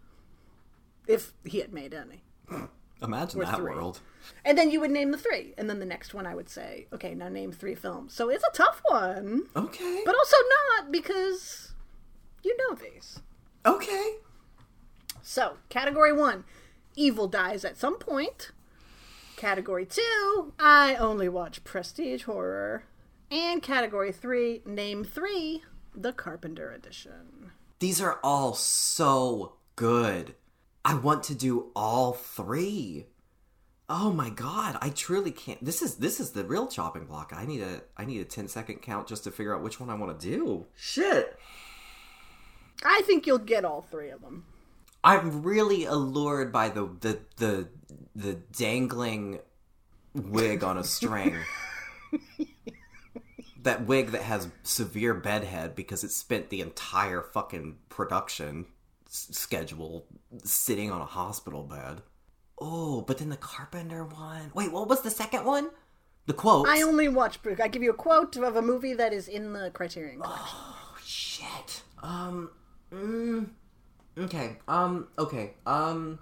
[1.08, 2.24] if he had made any.
[3.06, 3.74] Imagine that three.
[3.74, 4.00] world.
[4.44, 6.88] And then you would name the three, and then the next one I would say,
[6.94, 8.14] okay, now name three films.
[8.14, 10.02] So it's a tough one, Okay.
[10.06, 10.38] but also
[10.78, 11.74] not because
[12.44, 13.20] you know these.
[13.66, 14.16] okay.
[15.22, 16.44] So, category one,
[16.96, 18.52] evil dies at some point.
[19.38, 22.84] Category two, I only watch prestige horror.
[23.32, 25.64] And category three, name three,
[25.96, 27.52] the Carpenter edition.
[27.80, 30.36] These are all so good.
[30.86, 33.08] I want to do all three.
[33.90, 35.64] Oh my god, I truly can't.
[35.66, 37.34] This is this is the real chopping block.
[37.36, 39.90] I need a I need a 10 second count just to figure out which one
[39.90, 40.68] I want to do.
[40.76, 41.40] Shit.
[42.84, 44.46] I think you'll get all three of them.
[45.04, 47.68] I'm really allured by the the the
[48.16, 49.40] the dangling
[50.14, 51.36] wig on a string.
[53.64, 58.68] that wig that has severe bedhead because it spent the entire fucking production
[59.16, 60.06] schedule
[60.44, 62.02] sitting on a hospital bed.
[62.60, 64.52] Oh, but then the Carpenter one.
[64.54, 65.70] Wait, what was the second one?
[66.26, 66.68] The quote.
[66.68, 67.40] I only watch.
[67.62, 70.58] I give you a quote of a movie that is in the Criterion Collection.
[71.04, 71.84] Shit.
[72.02, 72.50] Um.
[72.92, 73.50] Mm,
[74.18, 74.58] okay.
[74.68, 75.08] Um.
[75.20, 75.54] Okay.
[75.66, 76.20] Um.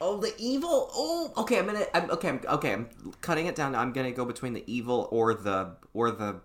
[0.00, 0.90] Oh, the evil.
[0.92, 1.58] Oh, okay.
[1.58, 1.86] I'm gonna.
[1.92, 2.28] I'm okay.
[2.28, 2.72] I'm okay.
[2.72, 2.88] I'm
[3.20, 3.74] cutting it down.
[3.74, 6.40] I'm gonna go between the evil or the or the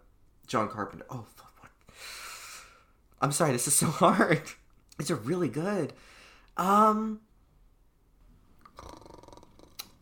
[0.47, 1.05] John Carpenter.
[1.09, 1.71] Oh, fuck.
[3.21, 3.51] I'm sorry.
[3.51, 4.41] This is so hard.
[4.99, 5.93] These are really good.
[6.57, 7.21] Um.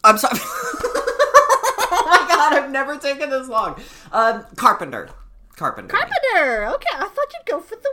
[0.03, 0.39] I'm sorry.
[0.41, 2.53] oh my god!
[2.53, 3.79] I've never taken this long.
[4.11, 4.43] Um.
[4.55, 5.09] Carpenter.
[5.55, 5.95] Carpenter.
[5.95, 6.67] Carpenter.
[6.75, 7.89] Okay, I thought you'd go for the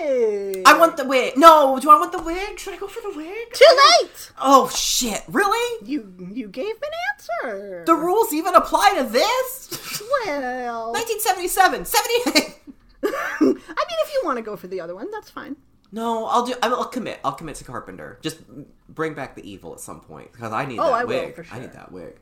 [0.00, 0.62] wig.
[0.64, 1.36] I want the wig.
[1.36, 2.58] No, do I want the wig?
[2.58, 3.52] Should I go for the wig?
[3.52, 4.32] Too late.
[4.40, 5.22] Oh shit!
[5.26, 5.86] Really?
[5.88, 7.84] You you gave an answer.
[7.84, 10.00] The rules even apply to this?
[10.24, 12.58] well, 1977, 78.
[13.04, 15.56] I mean, if you want to go for the other one, that's fine.
[15.90, 16.54] No, I'll do.
[16.62, 17.18] I'll commit.
[17.24, 18.18] I'll commit to Carpenter.
[18.22, 18.40] Just
[18.88, 21.34] bring back the evil at some point because I need Oh, that I will, wig.
[21.34, 22.16] for I need that wig.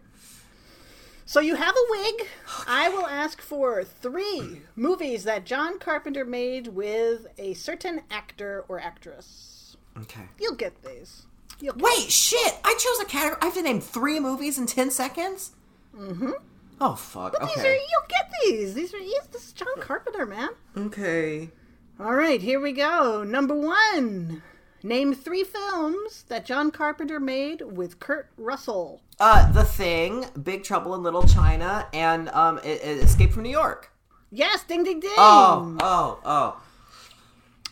[1.29, 2.27] So you have a wig.
[2.69, 8.79] I will ask for three movies that John Carpenter made with a certain actor or
[8.79, 9.77] actress.
[9.99, 10.23] Okay.
[10.39, 11.27] You'll get these.
[11.59, 12.55] You'll get Wait, shit!
[12.65, 13.39] I chose a category.
[13.43, 15.53] I have to name three movies in ten seconds.
[15.97, 16.31] Mm-hmm.
[16.81, 17.33] Oh fuck.
[17.41, 17.81] These are okay.
[17.81, 18.75] you'll get these.
[18.75, 18.99] These are
[19.33, 20.51] this is John Carpenter, man.
[20.77, 21.51] Okay.
[21.99, 23.25] All right, here we go.
[23.25, 24.43] Number one.
[24.83, 29.01] Name three films that John Carpenter made with Kurt Russell.
[29.19, 33.91] Uh, The Thing, Big Trouble in Little China, and um, Escape from New York.
[34.31, 35.11] Yes, ding ding ding.
[35.17, 36.63] Oh, oh, oh.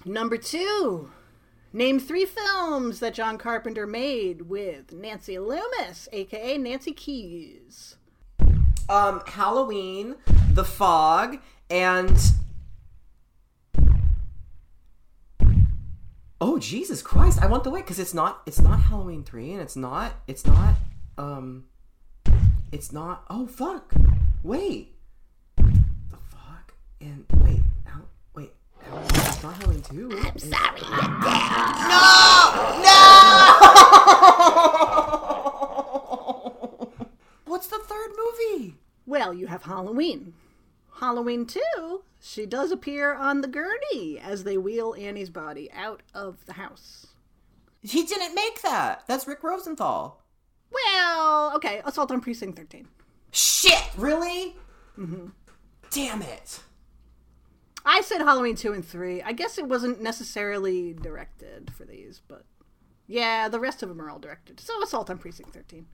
[0.04, 1.10] Number two.
[1.72, 7.96] Name three films that John Carpenter made with Nancy Loomis, aka Nancy Kyes.
[8.88, 10.14] um Halloween,
[10.52, 12.16] The Fog, and
[16.46, 17.42] Oh Jesus Christ!
[17.42, 20.44] I want the wig because it's not it's not Halloween three and it's not it's
[20.44, 20.74] not
[21.16, 21.64] um
[22.70, 23.94] it's not oh fuck.
[24.42, 24.94] Wait.
[25.56, 26.74] The fuck?
[27.00, 28.02] And wait how
[28.34, 28.52] wait.
[28.92, 30.10] It's not Halloween two.
[30.22, 30.82] I'm sorry.
[31.88, 32.12] No!
[32.84, 33.00] No!
[37.46, 38.74] What's the third movie?
[39.06, 40.34] Well, you have Halloween.
[41.00, 41.60] Halloween 2,
[42.26, 47.08] she does appear on the gurney as they wheel Annie's body out of the house.
[47.82, 49.02] He didn't make that.
[49.06, 50.22] That's Rick Rosenthal.
[50.72, 52.88] Well, okay, Assault on Precinct 13.
[53.30, 54.56] Shit, really?
[54.98, 55.26] Mm-hmm.
[55.90, 56.60] Damn it.
[57.84, 59.20] I said Halloween 2 and 3.
[59.20, 62.46] I guess it wasn't necessarily directed for these, but
[63.06, 64.58] yeah, the rest of them are all directed.
[64.60, 65.84] So Assault on Precinct 13.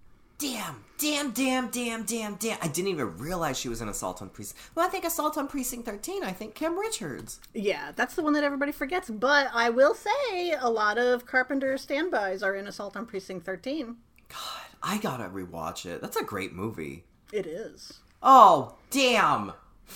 [0.40, 2.58] Damn, damn, damn, damn, damn, damn.
[2.62, 4.58] I didn't even realize she was in Assault on Precinct.
[4.74, 7.40] Well, I think Assault on Precinct 13, I think Kim Richards.
[7.52, 11.76] Yeah, that's the one that everybody forgets, but I will say a lot of Carpenter
[11.76, 13.96] standbys are in Assault on Precinct 13.
[14.30, 14.38] God,
[14.82, 16.00] I gotta rewatch it.
[16.00, 17.04] That's a great movie.
[17.34, 18.00] It is.
[18.22, 19.52] Oh, damn.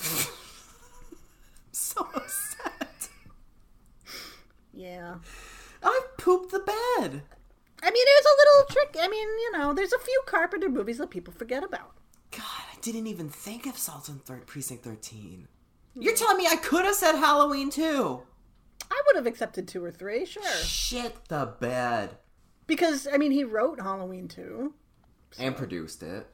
[1.71, 3.09] so upset.
[4.71, 5.15] Yeah.
[5.81, 6.59] I pooped the
[6.99, 7.23] bed.
[7.85, 8.95] I mean, it was a little trick.
[8.99, 11.91] I mean, you know, there's a few Carpenter movies that people forget about.
[12.31, 12.41] God,
[12.73, 15.47] I didn't even think of Salt and Thir- Precinct 13.
[15.93, 18.23] You're telling me I could have said Halloween too?
[18.91, 20.43] I would have accepted two or three, sure.
[20.63, 22.17] Shit the bed.
[22.67, 24.73] Because, I mean, he wrote Halloween 2
[25.39, 26.27] And produced it.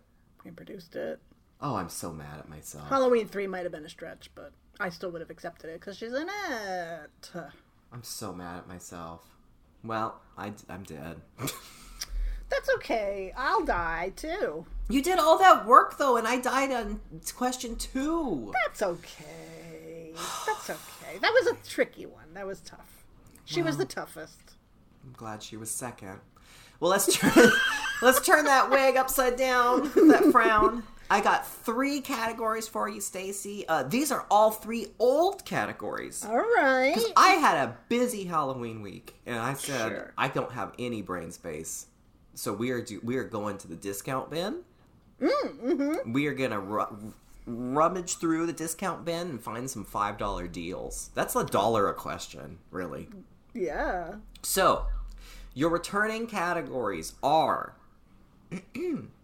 [0.45, 1.19] and produced it.
[1.59, 2.87] Oh, I'm so mad at myself.
[2.89, 5.97] Halloween 3 might have been a stretch, but I still would have accepted it because
[5.97, 7.31] she's in it.
[7.91, 9.27] I'm so mad at myself.
[9.83, 11.21] Well, I, I'm dead.
[12.49, 13.33] That's okay.
[13.35, 14.65] I'll die too.
[14.89, 16.99] you did all that work though, and I died on
[17.35, 18.51] question two.
[18.65, 20.11] That's okay.
[20.45, 21.17] That's okay.
[21.21, 22.33] That was a tricky one.
[22.33, 23.05] That was tough.
[23.45, 24.55] She was the toughest.
[25.03, 26.19] I'm glad she was second.
[26.79, 27.31] Well, let's turn
[28.01, 29.91] let's turn that wig upside down.
[30.09, 30.83] That frown.
[31.11, 33.65] I got three categories for you, Stacie.
[33.67, 36.23] Uh, these are all three old categories.
[36.25, 36.95] All right.
[37.17, 40.13] I had a busy Halloween week, and I said Sure.
[40.17, 41.87] I don't have any brain space,
[42.33, 44.59] so we are do, we are going to the discount bin.
[45.21, 46.13] Mm-hmm.
[46.13, 47.13] We are gonna ru-
[47.45, 51.09] rummage through the discount bin and find some five dollar deals.
[51.13, 53.09] That's a dollar a question, really.
[53.53, 54.15] Yeah.
[54.43, 54.85] So,
[55.53, 57.75] your returning categories are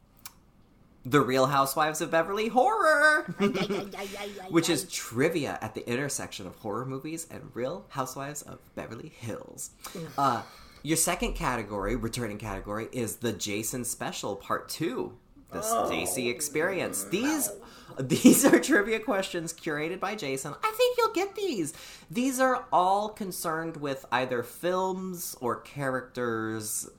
[1.10, 3.24] The Real Housewives of Beverly Horror,
[4.50, 9.70] which is trivia at the intersection of horror movies and Real Housewives of Beverly Hills.
[10.18, 10.42] Uh,
[10.84, 15.14] your second category, returning category, is the Jason Special Part 2,
[15.54, 17.06] the Stacy Experience.
[17.06, 17.52] These
[18.00, 20.54] these are trivia questions curated by Jason.
[20.62, 21.74] I think you'll get these.
[22.12, 26.90] These are all concerned with either films or characters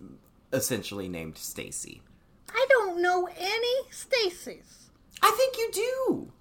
[0.50, 2.00] essentially named Stacy.
[2.50, 4.90] I don't know any Stacy's.
[5.22, 6.32] I think you do.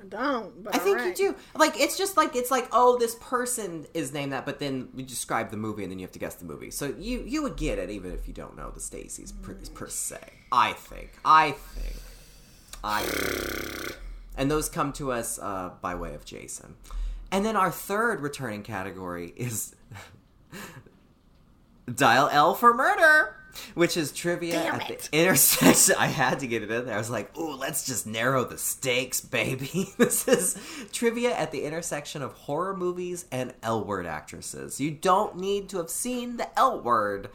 [0.00, 0.64] I don't.
[0.64, 1.18] But I think alright.
[1.18, 1.36] you do.
[1.54, 5.02] Like it's just like it's like oh this person is named that, but then we
[5.02, 6.70] describe the movie and then you have to guess the movie.
[6.70, 9.88] So you you would get it even if you don't know the Stacys per, per
[9.88, 10.18] se.
[10.52, 11.18] I think.
[11.24, 11.96] I think.
[12.84, 13.98] I think.
[14.36, 16.76] And those come to us uh, by way of Jason.
[17.32, 19.74] And then our third returning category is
[21.94, 23.36] Dial L for murder,
[23.74, 25.08] which is trivia Damn at it.
[25.10, 25.94] the intersection.
[25.98, 26.94] I had to get it in there.
[26.94, 30.56] I was like, "Ooh, let's just narrow the stakes, baby." this is
[30.92, 34.80] trivia at the intersection of horror movies and L word actresses.
[34.80, 37.30] You don't need to have seen the L word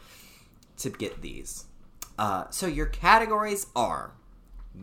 [0.78, 1.66] to get these.
[2.18, 4.12] Uh, so your categories are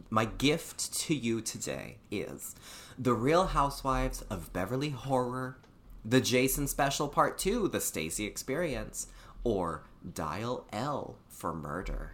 [0.09, 2.55] my gift to you today is
[2.97, 5.57] The Real Housewives of Beverly Horror,
[6.05, 9.07] The Jason Special Part 2, The Stacy Experience,
[9.43, 9.83] or
[10.13, 12.11] Dial L for Murder.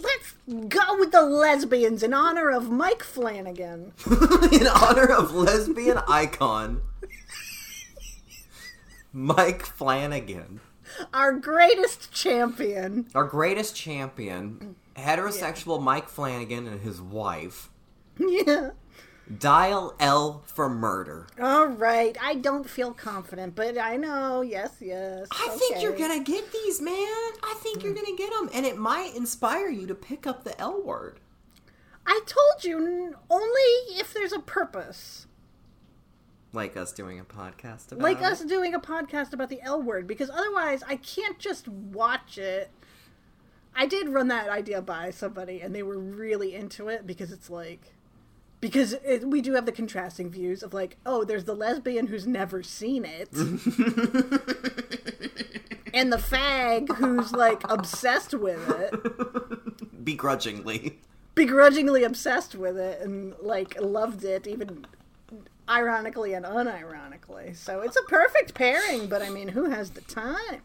[0.00, 0.34] Let's
[0.68, 3.92] go with the lesbians in honor of Mike Flanagan.
[4.52, 6.80] In honor of lesbian icon
[9.12, 10.60] Mike Flanagan,
[11.12, 13.06] Our greatest champion.
[13.14, 17.68] our greatest champion, heterosexual Mike Flanagan and his wife.
[18.18, 18.70] Yeah.
[19.38, 21.26] Dial L for murder.
[21.40, 22.16] All right.
[22.20, 24.42] I don't feel confident, but I know.
[24.42, 25.28] Yes, yes.
[25.30, 26.94] I think you're gonna get these, man.
[26.96, 30.60] I think you're gonna get them, and it might inspire you to pick up the
[30.60, 31.20] L word.
[32.06, 35.26] I told you only if there's a purpose.
[36.52, 38.24] Like us doing a podcast about Like it.
[38.24, 42.70] us doing a podcast about the L word, because otherwise I can't just watch it.
[43.74, 47.48] I did run that idea by somebody, and they were really into it because it's
[47.48, 47.94] like.
[48.62, 52.26] Because it, we do have the contrasting views of like, oh, there's the lesbian who's
[52.28, 53.28] never seen it,
[55.92, 60.04] and the fag who's like obsessed with it.
[60.04, 60.98] begrudgingly.
[61.34, 64.86] begrudgingly obsessed with it and like loved it even
[65.68, 70.60] ironically and unironically so it's a perfect pairing but i mean who has the time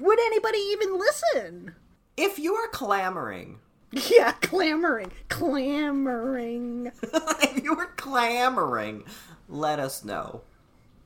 [0.00, 1.74] would anybody even listen
[2.16, 3.58] If you are clamoring,
[4.10, 9.04] yeah clamoring clamoring if you are clamoring,
[9.48, 10.42] let us know.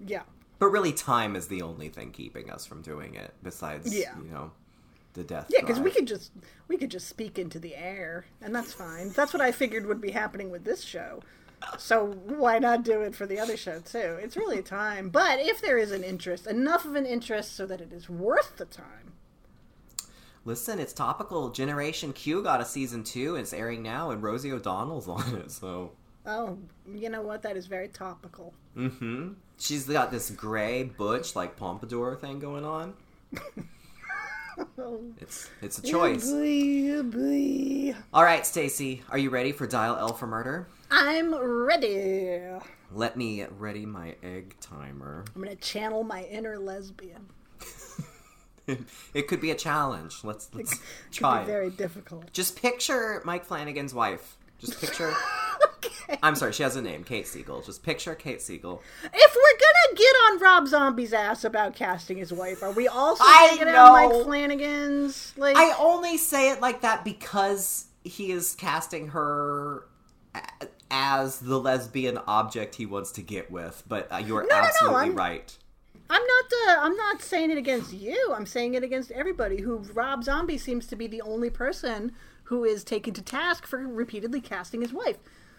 [0.05, 0.23] yeah
[0.59, 3.35] But really, time is the only thing keeping us from doing it.
[3.43, 4.15] Besides, Yeah.
[4.23, 4.53] you know,
[5.15, 5.47] the death.
[5.49, 6.31] yeah because we could just
[6.69, 9.99] we could just speak into the air and that's fine that's what i figured would
[10.01, 11.21] be happening with this show
[11.79, 15.63] so why not do it for the other show too it's really time but if
[15.63, 19.15] there is an interest enough of an interest so that it is worth the time
[20.47, 21.51] Listen, it's topical.
[21.51, 23.35] Generation Q got a season two.
[23.35, 25.51] and It's airing now, and Rosie O'Donnell's on it.
[25.51, 25.93] So,
[26.25, 26.59] Oh,
[26.93, 27.43] you know what?
[27.43, 28.55] That is very topical.
[28.77, 29.33] Mm hmm.
[29.59, 32.95] she's got this gray butch like pompadour thing going on.
[35.21, 36.31] It's it's a choice.
[36.31, 40.67] All right, Stacie, are you ready for Dial L for Murder?
[40.91, 42.41] I'm ready.
[42.91, 45.25] Let me ready my egg timer.
[45.35, 47.27] I'm gonna channel my inner lesbian.
[49.15, 50.19] it could be a challenge.
[50.25, 50.83] Let's let's Could
[51.13, 51.47] try be it.
[51.47, 52.33] very difficult.
[52.33, 54.37] Just picture Mike Flanagan's wife.
[54.59, 55.13] Just picture.
[55.85, 56.19] okay.
[56.23, 57.61] I'm sorry, she has a name, Kate Siegel.
[57.61, 58.83] Just picture Kate Siegel.
[59.05, 63.23] If we're gonna get on Rob Zombie's ass about casting his wife, are we also
[63.23, 63.93] I gonna get on know.
[64.17, 65.35] Mike Flanagan's?
[65.37, 69.85] Like, I only say it like that because he is casting her
[70.91, 73.83] as the lesbian object he wants to get with.
[73.87, 75.59] But uh, you're No, no, no, absolutely I'm- right.
[76.09, 76.45] I'm not.
[76.69, 78.33] Uh, I'm not saying it against you.
[78.35, 79.61] I'm saying it against everybody.
[79.63, 82.13] Who Rob Zombie seems to be the only person
[82.45, 85.17] who is taken to task for repeatedly casting his wife.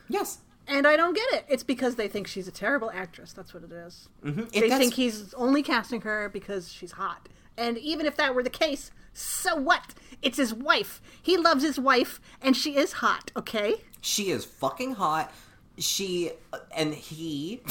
[0.07, 0.39] Yes.
[0.67, 1.45] And I don't get it.
[1.49, 3.33] It's because they think she's a terrible actress.
[3.33, 4.07] That's what it is.
[4.23, 4.49] Mhm.
[4.53, 7.27] It- They think he's only casting her because she's hot.
[7.57, 9.95] And even if that were the case, so what?
[10.21, 11.01] It's his wife.
[11.21, 13.83] He loves his wife, and she is hot, okay?
[14.01, 15.31] She is fucking hot.
[15.77, 16.31] She
[16.75, 17.61] and he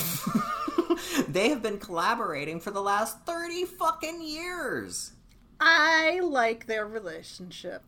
[1.28, 5.12] they have been collaborating for the last 30 fucking years.
[5.60, 7.82] I like their relationship.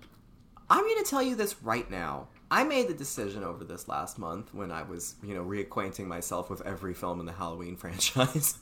[0.70, 2.28] I'm going to tell you this right now.
[2.50, 6.48] I made the decision over this last month when I was, you know, reacquainting myself
[6.48, 8.58] with every film in the Halloween franchise.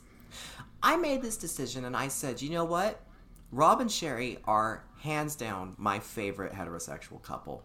[0.82, 3.00] I made this decision and I said, you know what?
[3.52, 7.62] Rob and Sheri are hands down my favorite heterosexual couple.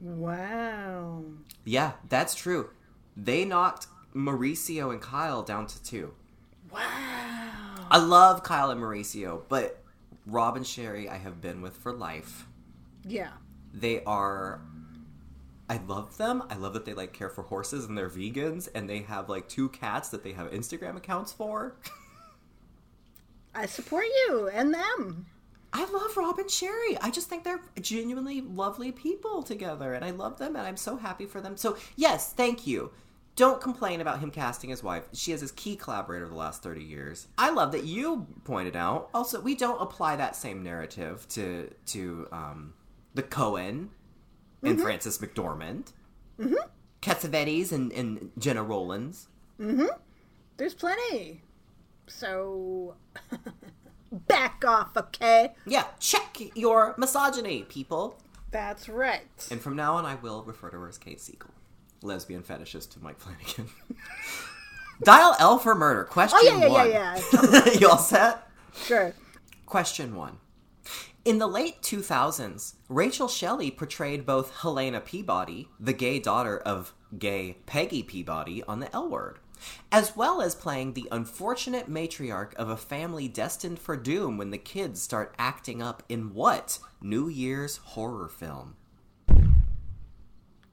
[0.00, 1.24] Wow.
[1.64, 2.70] Yeah, that's true.
[3.16, 6.14] They knocked Mauricio and Kyle down to two.
[6.70, 6.82] Wow.
[7.90, 9.82] I love Kyle and Mauricio, but
[10.26, 12.46] Rob and Sheri I have been with for life.
[13.04, 13.30] Yeah.
[13.72, 14.60] They are
[15.68, 16.44] I love them.
[16.48, 19.48] I love that they like care for horses and they're vegans and they have like
[19.48, 21.76] two cats that they have Instagram accounts for.
[23.54, 25.26] I support you and them.
[25.76, 26.96] I love Rob and Sheri.
[27.02, 30.96] I just think they're genuinely lovely people together and I love them and I'm so
[30.96, 31.58] happy for them.
[31.58, 32.92] So, yes, thank you.
[33.34, 35.04] Don't complain about him casting his wife.
[35.12, 37.28] She is his key collaborator the last 30 years.
[37.36, 39.10] I love that you pointed out.
[39.12, 42.72] Also, we don't apply that same narrative to to um,
[43.12, 43.88] the Coen
[44.62, 45.92] and Frances McDormand.
[46.40, 46.54] Mm-hmm.
[47.02, 49.28] Cassavetes and, and Gena Rowlands.
[50.56, 51.42] There's plenty.
[52.06, 52.94] So,
[54.12, 55.52] back off, okay?
[55.66, 58.18] Yeah, check your misogyny, people.
[58.50, 59.22] That's right.
[59.50, 61.50] And from now on, I will refer to her as Kate Siegel,
[62.02, 63.68] lesbian fetishist to Mike Flanagan.
[65.02, 66.04] Dial L for murder.
[66.04, 66.90] Question Oh, yeah, yeah, one.
[66.90, 67.20] yeah,
[67.66, 67.72] yeah.
[67.80, 68.48] you all set?
[68.84, 69.12] Sure.
[69.66, 70.38] Question one.
[71.24, 77.58] In the late 2000s, Rachel Shelley portrayed both Helena Peabody, the gay daughter of gay
[77.66, 79.40] Peggy Peabody, on the L Word,
[79.90, 84.58] as well as playing the unfortunate matriarch of a family destined for doom when the
[84.58, 88.76] kids start acting up in what New Year's horror film?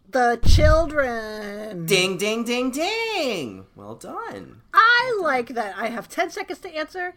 [0.10, 1.88] The children.
[1.88, 3.66] Ding, ding, ding, ding!
[3.76, 4.62] Well done.
[4.74, 7.16] I like that I have 10 seconds to answer,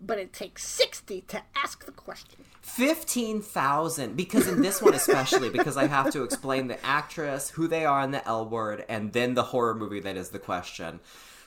[0.00, 2.44] but it takes 60 to ask the question.
[2.66, 7.86] 15,000 because in this one especially because I have to explain the actress, who they
[7.86, 10.98] are in the L word and then the horror movie that is the question.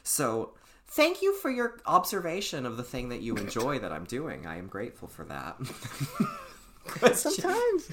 [0.02, 0.54] So,
[0.88, 4.48] thank you for your observation of the thing that you enjoy that I'm doing.
[4.48, 5.58] I am grateful for that.
[7.16, 7.92] Sometimes.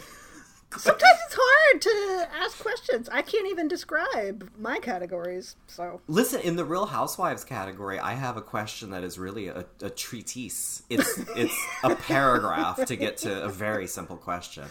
[0.79, 3.09] Sometimes it's hard to ask questions.
[3.11, 6.01] I can't even describe my categories, so.
[6.07, 9.91] Listen, in the Real Housewives category, I have a question that is really a, a
[9.91, 10.83] treatise.
[10.91, 14.65] It's it's a paragraph to get to a very simple question.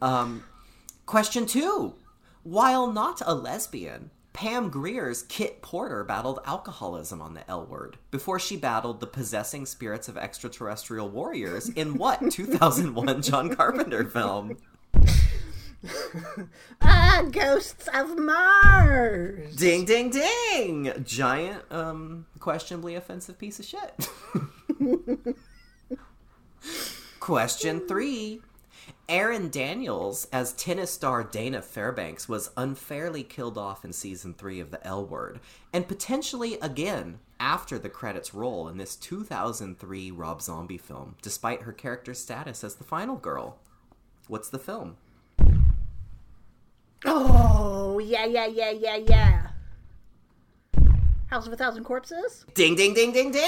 [0.00, 0.44] Um,
[1.06, 1.94] question two:
[2.42, 8.40] While not a lesbian, Pam Grier's Kit Porter battled alcoholism on the L Word before
[8.40, 14.56] she battled the possessing spirits of extraterrestrial warriors in what 2001 John Carpenter film?
[16.80, 19.54] Ah, ghosts of Mars!
[19.56, 20.92] Ding, ding, ding!
[21.04, 24.08] Giant, um, questionably offensive piece of shit.
[27.20, 28.40] Question three.
[29.08, 34.70] Erin Daniels, as tennis star Dana Fairbanks, was unfairly killed off in season three of
[34.70, 35.40] The L Word,
[35.72, 41.72] and potentially again after the credits roll in this 2003 Rob Zombie film, despite her
[41.72, 43.58] character's status as the final girl.
[44.28, 44.96] What's the film?
[47.04, 49.46] Oh, yeah, yeah, yeah, yeah, yeah.
[51.26, 52.44] House of a Thousand Corpses?
[52.54, 53.42] Ding, ding, ding, ding, ding!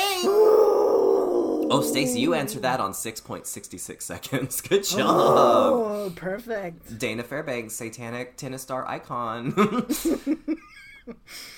[1.68, 4.60] Oh, Stacie, you answered that on 6.66 seconds.
[4.68, 5.00] Good job.
[5.08, 6.98] Oh, perfect.
[6.98, 9.52] Dana Fairbanks, satanic tennis star icon.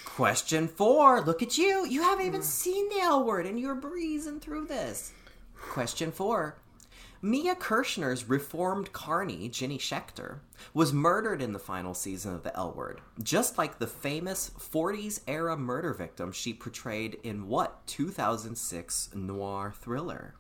[0.05, 1.21] Question four.
[1.21, 1.87] Look at you.
[1.87, 5.13] You haven't even seen the L word and you're breezing through this.
[5.57, 6.57] Question four.
[7.21, 10.39] Mia Kirshner's reformed carney, Jenny Schechter,
[10.73, 15.21] was murdered in the final season of The L Word, just like the famous 40s
[15.27, 20.35] era murder victim she portrayed in what 2006 noir thriller?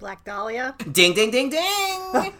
[0.00, 0.74] Black Dahlia?
[0.90, 1.60] Ding ding ding ding.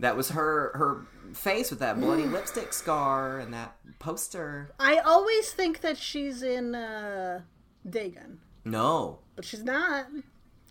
[0.00, 4.70] that was her her face with that bloody lipstick scar and that poster.
[4.78, 7.40] I always think that she's in uh,
[7.88, 9.20] Dagon, No.
[9.36, 10.06] but she's not.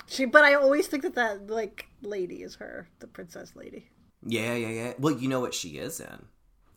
[0.07, 3.89] She, but I always think that that like lady is her, the princess lady.
[4.25, 4.93] Yeah, yeah, yeah.
[4.97, 6.25] Well, you know what she is in.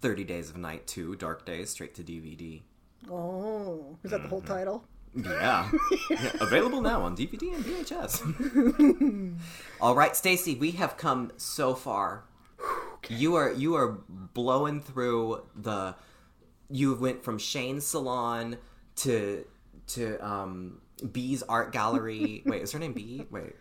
[0.01, 2.63] 30 Days of Night 2, Dark Days, straight to DVD.
[3.11, 4.53] Oh, is that the whole mm-hmm.
[4.53, 4.85] title?
[5.15, 5.71] Yeah.
[6.11, 9.39] Yeah, Available now on DVD and VHS.
[9.81, 12.25] All right, Stacie, we have come so far.
[13.09, 15.95] You are you are blowing through the
[16.69, 18.59] you went from Shane's salon
[18.97, 19.45] to
[19.95, 20.81] to um,
[21.13, 22.43] B's art gallery.
[22.47, 23.27] Wait, is her name B?
[23.31, 23.55] Wait.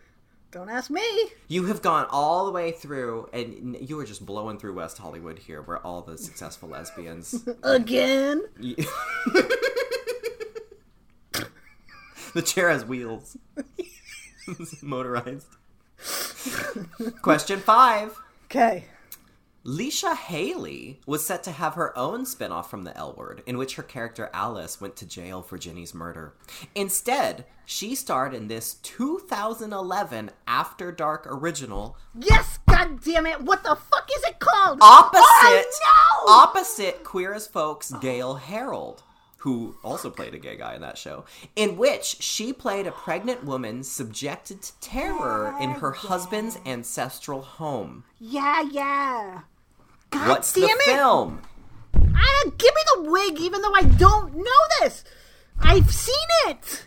[0.50, 1.02] Don't ask me.
[1.46, 5.38] You have gone all the way through, and you were just blowing through West Hollywood
[5.38, 7.48] here, where all the successful lesbians.
[7.62, 8.42] Again.
[12.34, 13.36] the chair has wheels,
[14.82, 15.46] motorized.
[17.22, 18.18] Question five.
[18.46, 18.86] Okay.
[19.64, 23.74] Leisha Haley was set to have her own spin-off from the L Word, in which
[23.76, 26.34] her character Alice went to jail for Jenny's murder.
[26.74, 33.42] Instead, she starred in this 2011 After Dark original Yes, god damn it.
[33.42, 34.78] What the fuck is it called?
[34.80, 36.32] opposite Oh, no!
[36.32, 39.02] opposite Queer as Folk's Gail Harold,
[39.40, 41.24] who also played a gay guy in that show,
[41.56, 48.04] in which she played a pregnant woman subjected to terror in her husband's ancestral home.
[48.18, 49.40] Yeah, yeah.
[50.10, 50.94] God What's damn the it.
[50.94, 51.40] film?
[51.94, 55.04] I give me the wig, even though I don't know this.
[55.58, 56.14] I've seen
[56.48, 56.84] it.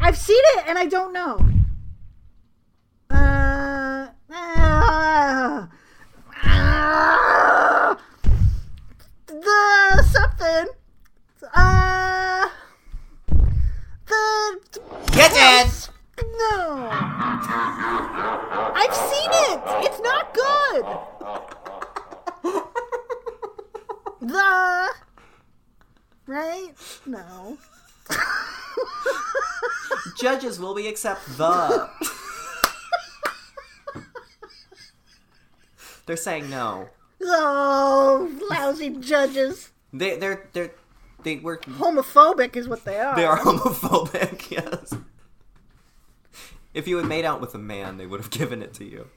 [0.00, 1.38] I've seen it, and I don't know.
[3.10, 5.66] Uh, uh,
[6.44, 7.94] uh,
[9.26, 10.72] the something.
[11.54, 12.48] Uh,
[14.06, 14.60] the
[15.12, 15.70] Get dead!
[16.38, 16.88] no.
[18.74, 19.60] I've seen it.
[19.86, 20.84] It's not good.
[24.20, 24.88] The
[26.26, 26.72] right?
[27.04, 27.58] No.
[30.16, 31.90] Judges, will we accept the?
[36.06, 36.88] They're saying no.
[37.22, 39.70] Oh, lousy judges.
[39.92, 40.72] They they're they're
[41.24, 43.16] they were Homophobic is what they are.
[43.16, 44.50] they are homophobic.
[44.50, 44.94] Yes.
[46.74, 49.08] If you had made out with a man, they would have given it to you.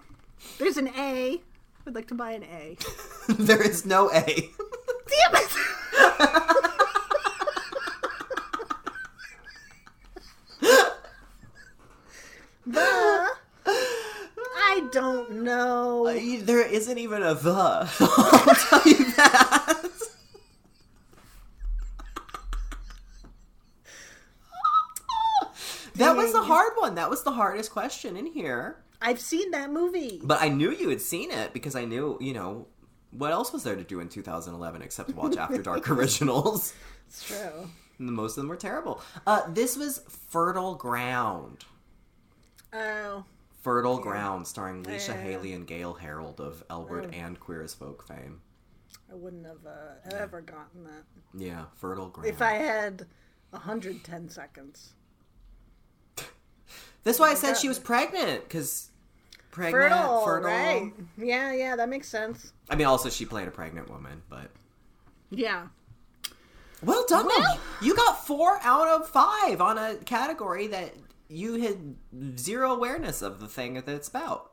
[0.57, 1.41] There's an A.
[1.85, 2.77] I'd like to buy an A.
[3.34, 4.23] there is no A.
[4.23, 5.49] Damn it!
[12.65, 13.29] the
[14.59, 16.05] I don't know.
[16.41, 17.89] There isn't even a the.
[17.99, 19.05] I'll tell you.
[25.97, 26.95] That was the hard one.
[26.95, 28.78] That was the hardest question in here.
[29.02, 30.22] I've seen that movie.
[30.24, 32.68] But I knew you had seen it because I knew, you know,
[33.12, 36.74] what else was there to do in 2011 except watch After Dark originals?
[37.08, 37.70] It's true.
[37.99, 39.02] And most of them were terrible.
[39.26, 41.66] Uh, this was Fertile Ground.
[42.74, 43.26] Oh,
[43.62, 45.22] Fertile Ground, starring Leisha Yeah.
[45.22, 48.40] Haley and Gail Harold of L Word and Queer as Folk fame.
[49.12, 51.04] I wouldn't have uh, ever gotten that
[51.38, 52.30] Yeah, Fertile Ground.
[52.30, 53.06] if I had
[53.52, 54.94] 110 seconds.
[57.07, 58.89] That's why I said she was pregnant because
[59.51, 60.49] pregnant, Fertile, fertile.
[60.49, 60.91] right?
[61.17, 62.51] Yeah, yeah, that makes sense.
[62.69, 64.51] I mean, also she played a pregnant woman, but
[65.29, 65.67] Yeah.
[66.84, 67.25] well done.
[67.27, 70.95] Well- you got four out of five on a category that
[71.29, 71.95] you had
[72.38, 74.51] zero awareness of the thing that it's about.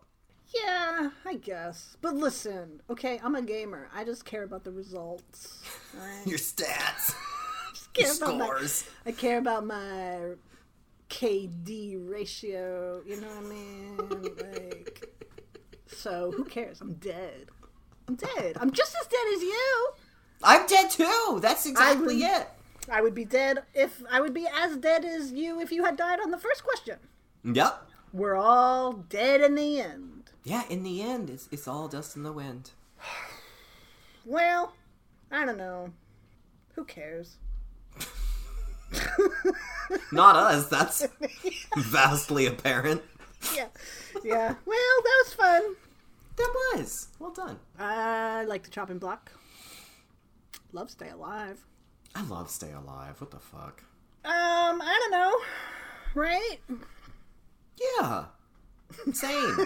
[0.54, 1.96] Yeah, I guess.
[2.00, 3.88] But listen, okay, I'm a gamer.
[3.92, 5.60] I just care about the results.
[6.00, 6.24] Alright?
[6.24, 7.14] Your stats,
[7.94, 8.88] care your my- scores.
[9.04, 10.34] I care about my
[11.10, 13.96] KD ratio, you know what I mean?
[14.36, 15.14] like
[15.86, 16.80] So who cares?
[16.80, 17.46] I'm dead.
[18.08, 18.56] I'm dead.
[18.60, 19.88] I'm just as dead as you.
[20.42, 21.38] I'm dead too.
[21.40, 22.48] That's exactly would- it.
[22.90, 25.96] I would be dead if I would be as dead as you if you had
[25.96, 26.98] died on the first question.
[27.44, 27.90] Yep.
[28.12, 30.30] We're all dead in the end.
[30.44, 30.64] Yeah.
[30.68, 32.70] In the end, it's it's all dust in the wind.
[34.26, 34.72] Well,
[35.30, 35.92] I don't know.
[36.76, 37.36] Who cares?
[40.12, 40.68] Not us.
[40.68, 41.06] That's
[41.76, 43.02] vastly apparent.
[43.54, 43.66] Yeah.
[44.24, 44.54] Yeah.
[44.64, 45.62] Well, that was fun.
[46.36, 47.58] That was well done.
[47.78, 49.30] I like the chopping block.
[50.72, 51.64] Love Stay Alive.
[52.14, 53.20] I love Stay Alive.
[53.20, 53.82] What the fuck?
[54.24, 55.34] Um, I don't know.
[56.14, 56.58] Right?
[57.98, 58.24] Yeah.
[59.12, 59.56] Same.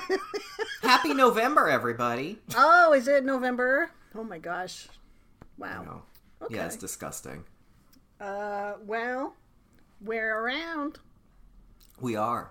[0.82, 2.38] Happy November, everybody.
[2.56, 3.90] Oh, is it November?
[4.14, 4.88] Oh my gosh.
[5.58, 6.02] Wow.
[6.42, 6.56] Okay.
[6.56, 7.44] Yeah, it's disgusting.
[8.20, 9.34] Uh, well,
[10.00, 10.98] we're around
[12.00, 12.50] We are.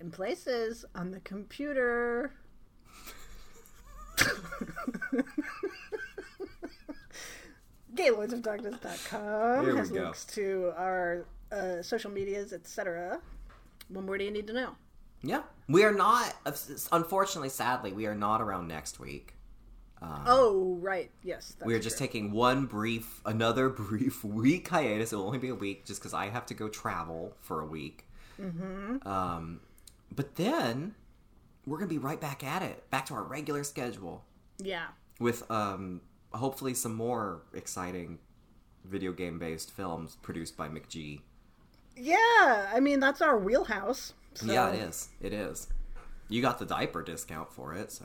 [0.00, 2.32] in places on the computer.
[7.94, 10.02] GaylordsOfDarkness.com Here we has go.
[10.02, 13.20] links to our uh, social medias, etc.
[13.88, 14.76] What more do you need to know?
[15.22, 15.42] Yeah.
[15.68, 16.34] We are not,
[16.92, 19.34] unfortunately, sadly, we are not around next week.
[20.02, 21.10] Oh, right.
[21.22, 21.56] Yes.
[21.64, 22.06] We are just true.
[22.06, 25.12] taking one brief, another brief week hiatus.
[25.12, 27.66] It will only be a week just because I have to go travel for a
[27.66, 28.06] week.
[28.40, 29.06] Mm-hmm.
[29.06, 29.60] Um,
[30.14, 30.94] but then
[31.66, 34.24] we're going to be right back at it, back to our regular schedule
[34.58, 34.86] Yeah.
[35.18, 36.00] with um,
[36.32, 38.18] hopefully some more exciting
[38.84, 41.20] video game based films produced by McGee.
[41.96, 44.14] Yeah, I mean that's our wheelhouse.
[44.34, 44.46] So.
[44.50, 45.08] Yeah, it is.
[45.20, 45.66] It is.
[46.30, 48.04] You got the diaper discount for it, so.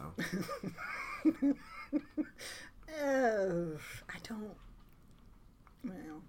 [3.04, 3.78] Uh,
[4.10, 4.56] I don't.
[5.84, 6.24] Well.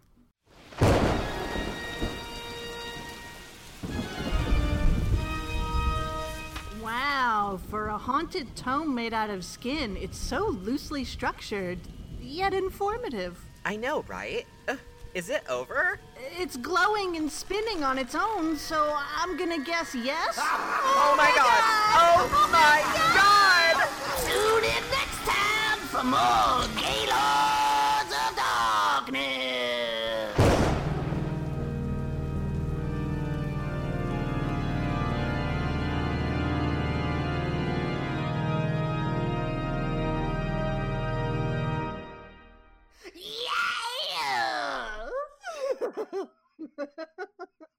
[6.83, 11.79] Wow, for a haunted tome made out of skin, it's so loosely structured,
[12.21, 13.39] yet informative.
[13.65, 14.45] I know, right?
[14.69, 14.77] Uh,
[15.15, 15.99] is it over?
[16.39, 20.37] It's glowing and spinning on its own, so I'm gonna guess yes.
[20.39, 21.63] Oh my god!
[21.97, 22.83] Oh my
[23.15, 23.89] god!
[24.27, 25.16] Tune in next time
[25.97, 29.57] for more Gaylords of Darkness.
[44.19, 44.47] Yeah!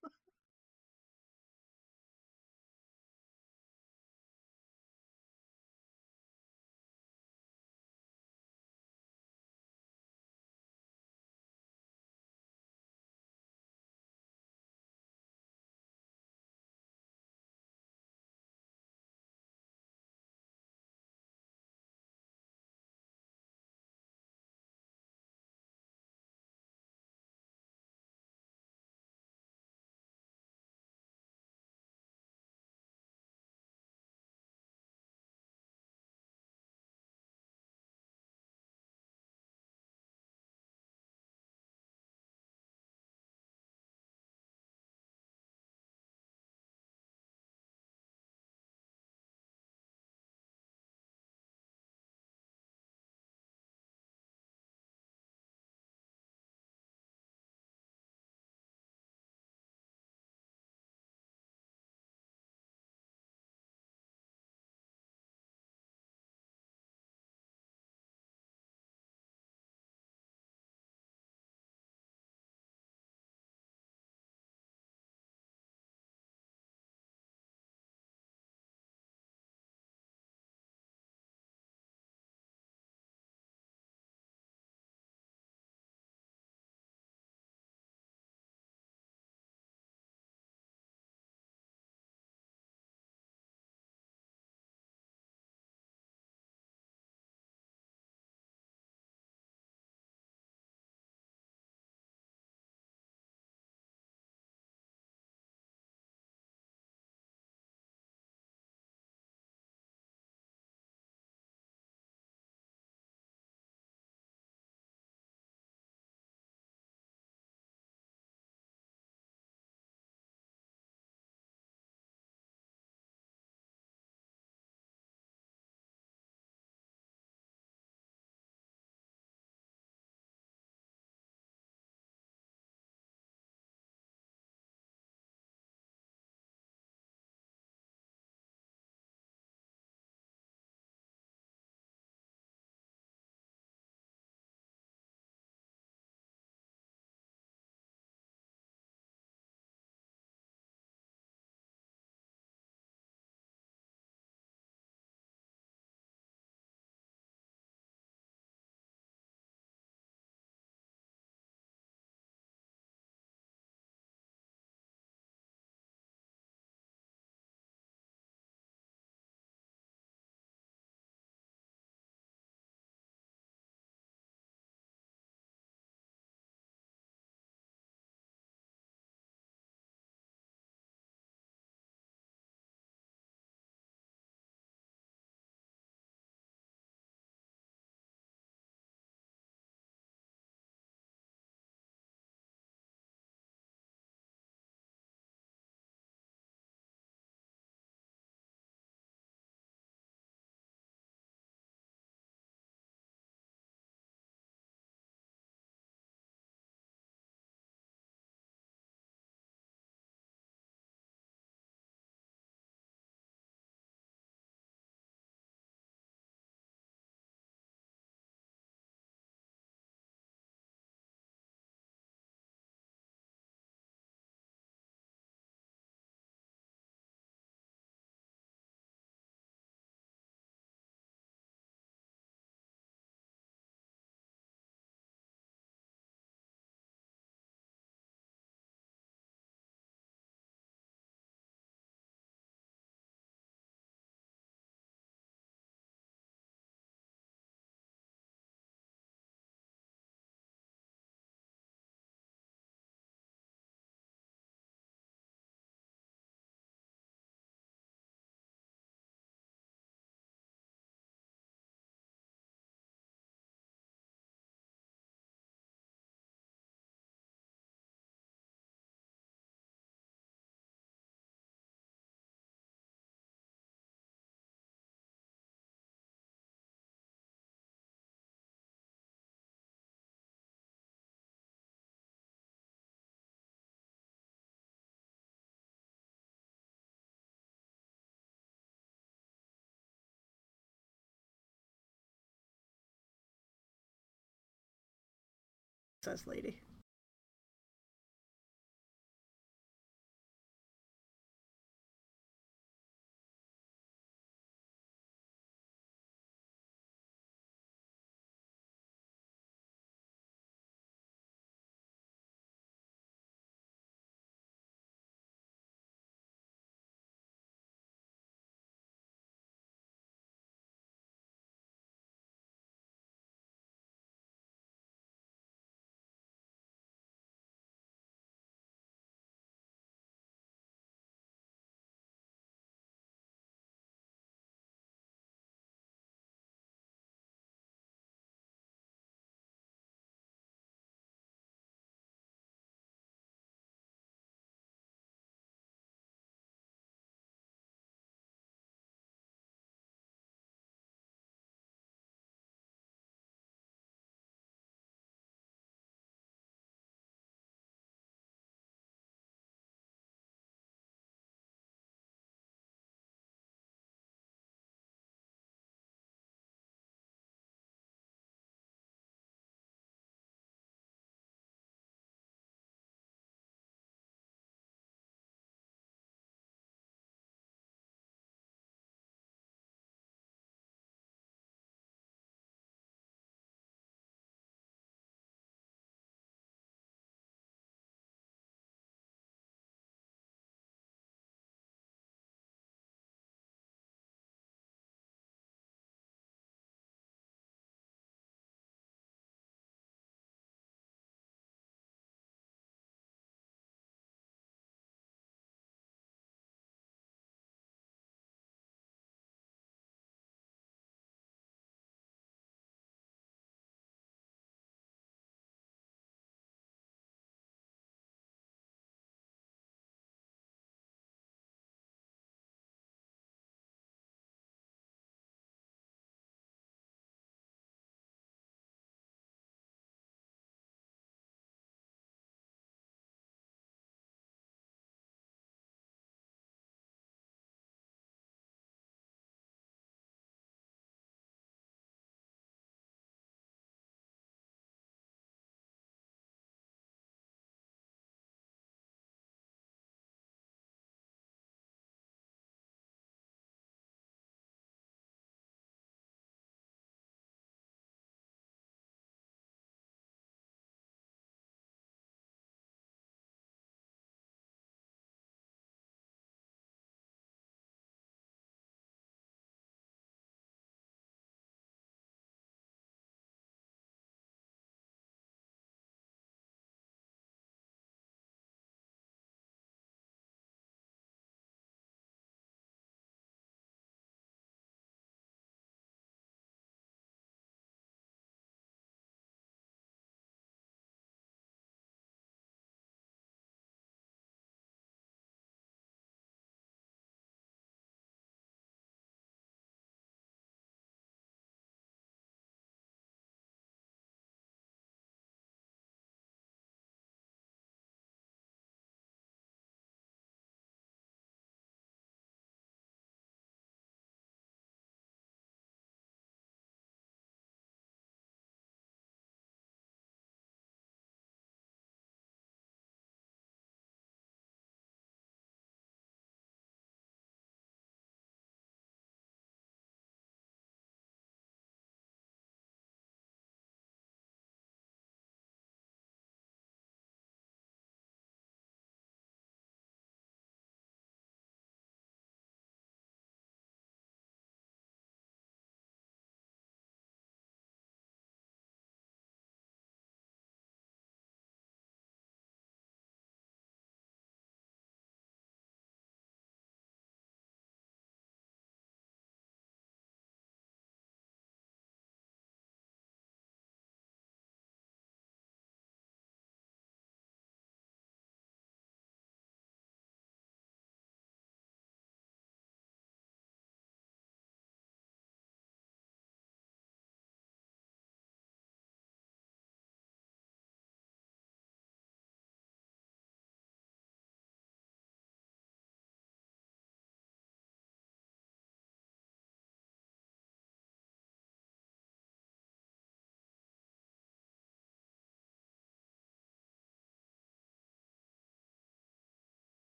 [296.08, 296.58] says lady.